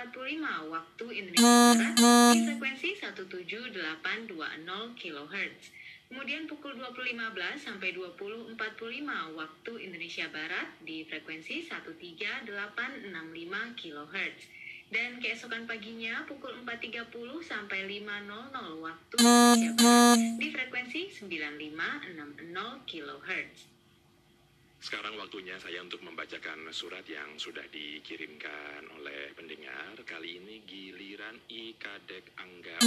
[0.72, 4.40] waktu Indonesia Barat di frekuensi 17820
[4.96, 5.62] kHz.
[6.08, 7.12] Kemudian pukul 20.15
[7.60, 8.56] sampai 20.45
[9.36, 12.56] waktu Indonesia Barat di frekuensi 13865
[13.76, 14.61] kHz.
[14.92, 17.08] Dan keesokan paginya pukul 4.30
[17.48, 19.16] sampai 5.00 waktu
[20.36, 22.12] di frekuensi 9560
[22.84, 23.72] kHz.
[24.84, 29.96] Sekarang waktunya saya untuk membacakan surat yang sudah dikirimkan oleh pendengar.
[30.04, 32.84] Kali ini giliran I Kadek Angga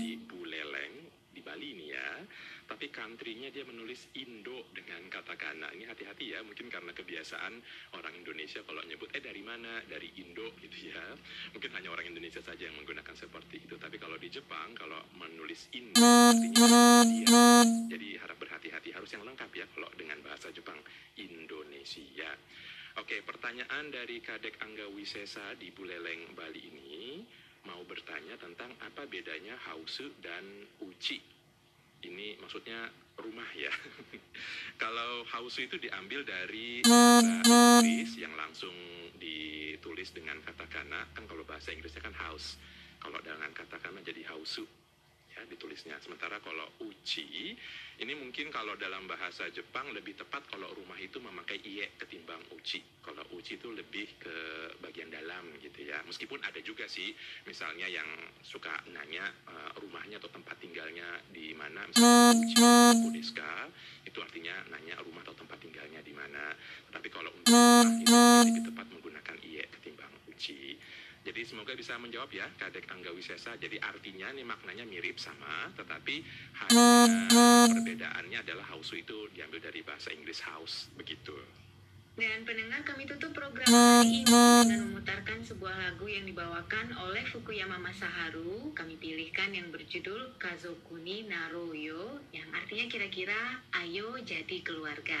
[0.00, 0.94] di Buleleng
[1.34, 2.24] di Bali ini ya.
[2.66, 5.70] Tapi country-nya dia menulis Indo dengan katakana.
[5.70, 7.54] Ini hati-hati ya, mungkin karena kebiasaan
[7.94, 9.86] orang Indonesia kalau nyebut eh dari mana?
[9.86, 11.14] Dari Indo gitu ya.
[11.54, 13.78] Mungkin hanya orang Indonesia saja yang menggunakan seperti itu.
[13.78, 17.46] Tapi kalau di Jepang kalau menulis Indo artinya dia.
[17.86, 20.82] Jadi harap berhati-hati harus yang lengkap ya kalau dengan bahasa Jepang
[21.14, 22.34] Indonesia.
[22.96, 27.20] Oke, pertanyaan dari Kadek Angga Wisesa di Buleleng, Bali ini
[27.68, 30.42] mau bertanya tentang apa bedanya hausu dan
[30.80, 31.35] uchi.
[32.06, 33.72] Ini maksudnya rumah ya.
[34.82, 37.42] Kalau hausu itu diambil dari bahasa
[37.82, 38.74] Inggris yang langsung
[39.16, 41.08] ditulis dengan katakana.
[41.16, 42.60] Kan kalau bahasa Inggrisnya kan house.
[43.00, 44.68] Kalau dengan katakana jadi hausu
[45.36, 46.00] ya ditulisnya.
[46.00, 47.52] Sementara kalau uchi
[47.96, 52.80] ini mungkin kalau dalam bahasa Jepang lebih tepat kalau rumah itu memakai ie ketimbang uchi.
[53.04, 54.36] Kalau uchi itu lebih ke
[54.80, 56.00] bagian dalam gitu ya.
[56.08, 57.12] Meskipun ada juga sih
[57.44, 58.08] misalnya yang
[58.40, 62.56] suka nanya eh, rumahnya atau tempat tinggalnya di mana uchi
[64.16, 66.56] itu artinya nanya rumah atau tempat tinggalnya di mana.
[66.88, 68.16] Tapi kalau untuk rumah itu
[68.48, 69.15] lebih tepat menggunakan.
[71.36, 73.60] Jadi semoga bisa menjawab ya Kadek Angga Wisesa.
[73.60, 76.24] Jadi artinya nih maknanya mirip sama, tetapi
[76.64, 77.12] hanya
[77.68, 81.36] perbedaannya adalah house itu diambil dari bahasa Inggris house begitu.
[82.16, 84.32] Dan pendengar kami tutup program hari ini
[84.64, 88.72] dengan memutarkan sebuah lagu yang dibawakan oleh Fukuyama Masaharu.
[88.72, 95.20] Kami pilihkan yang berjudul Kazokuni Naroyo yang artinya kira-kira ayo jadi keluarga.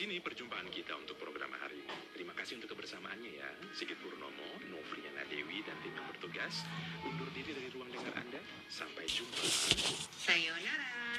[0.00, 1.92] sini perjumpaan kita untuk program hari ini.
[2.16, 3.52] Terima kasih untuk kebersamaannya ya.
[3.76, 6.64] Sigit Purnomo, Novriana Dewi, dan tim yang bertugas.
[7.04, 8.40] Undur diri dari ruang dengar Anda.
[8.72, 9.44] Sampai jumpa.
[10.24, 11.09] Sayonara.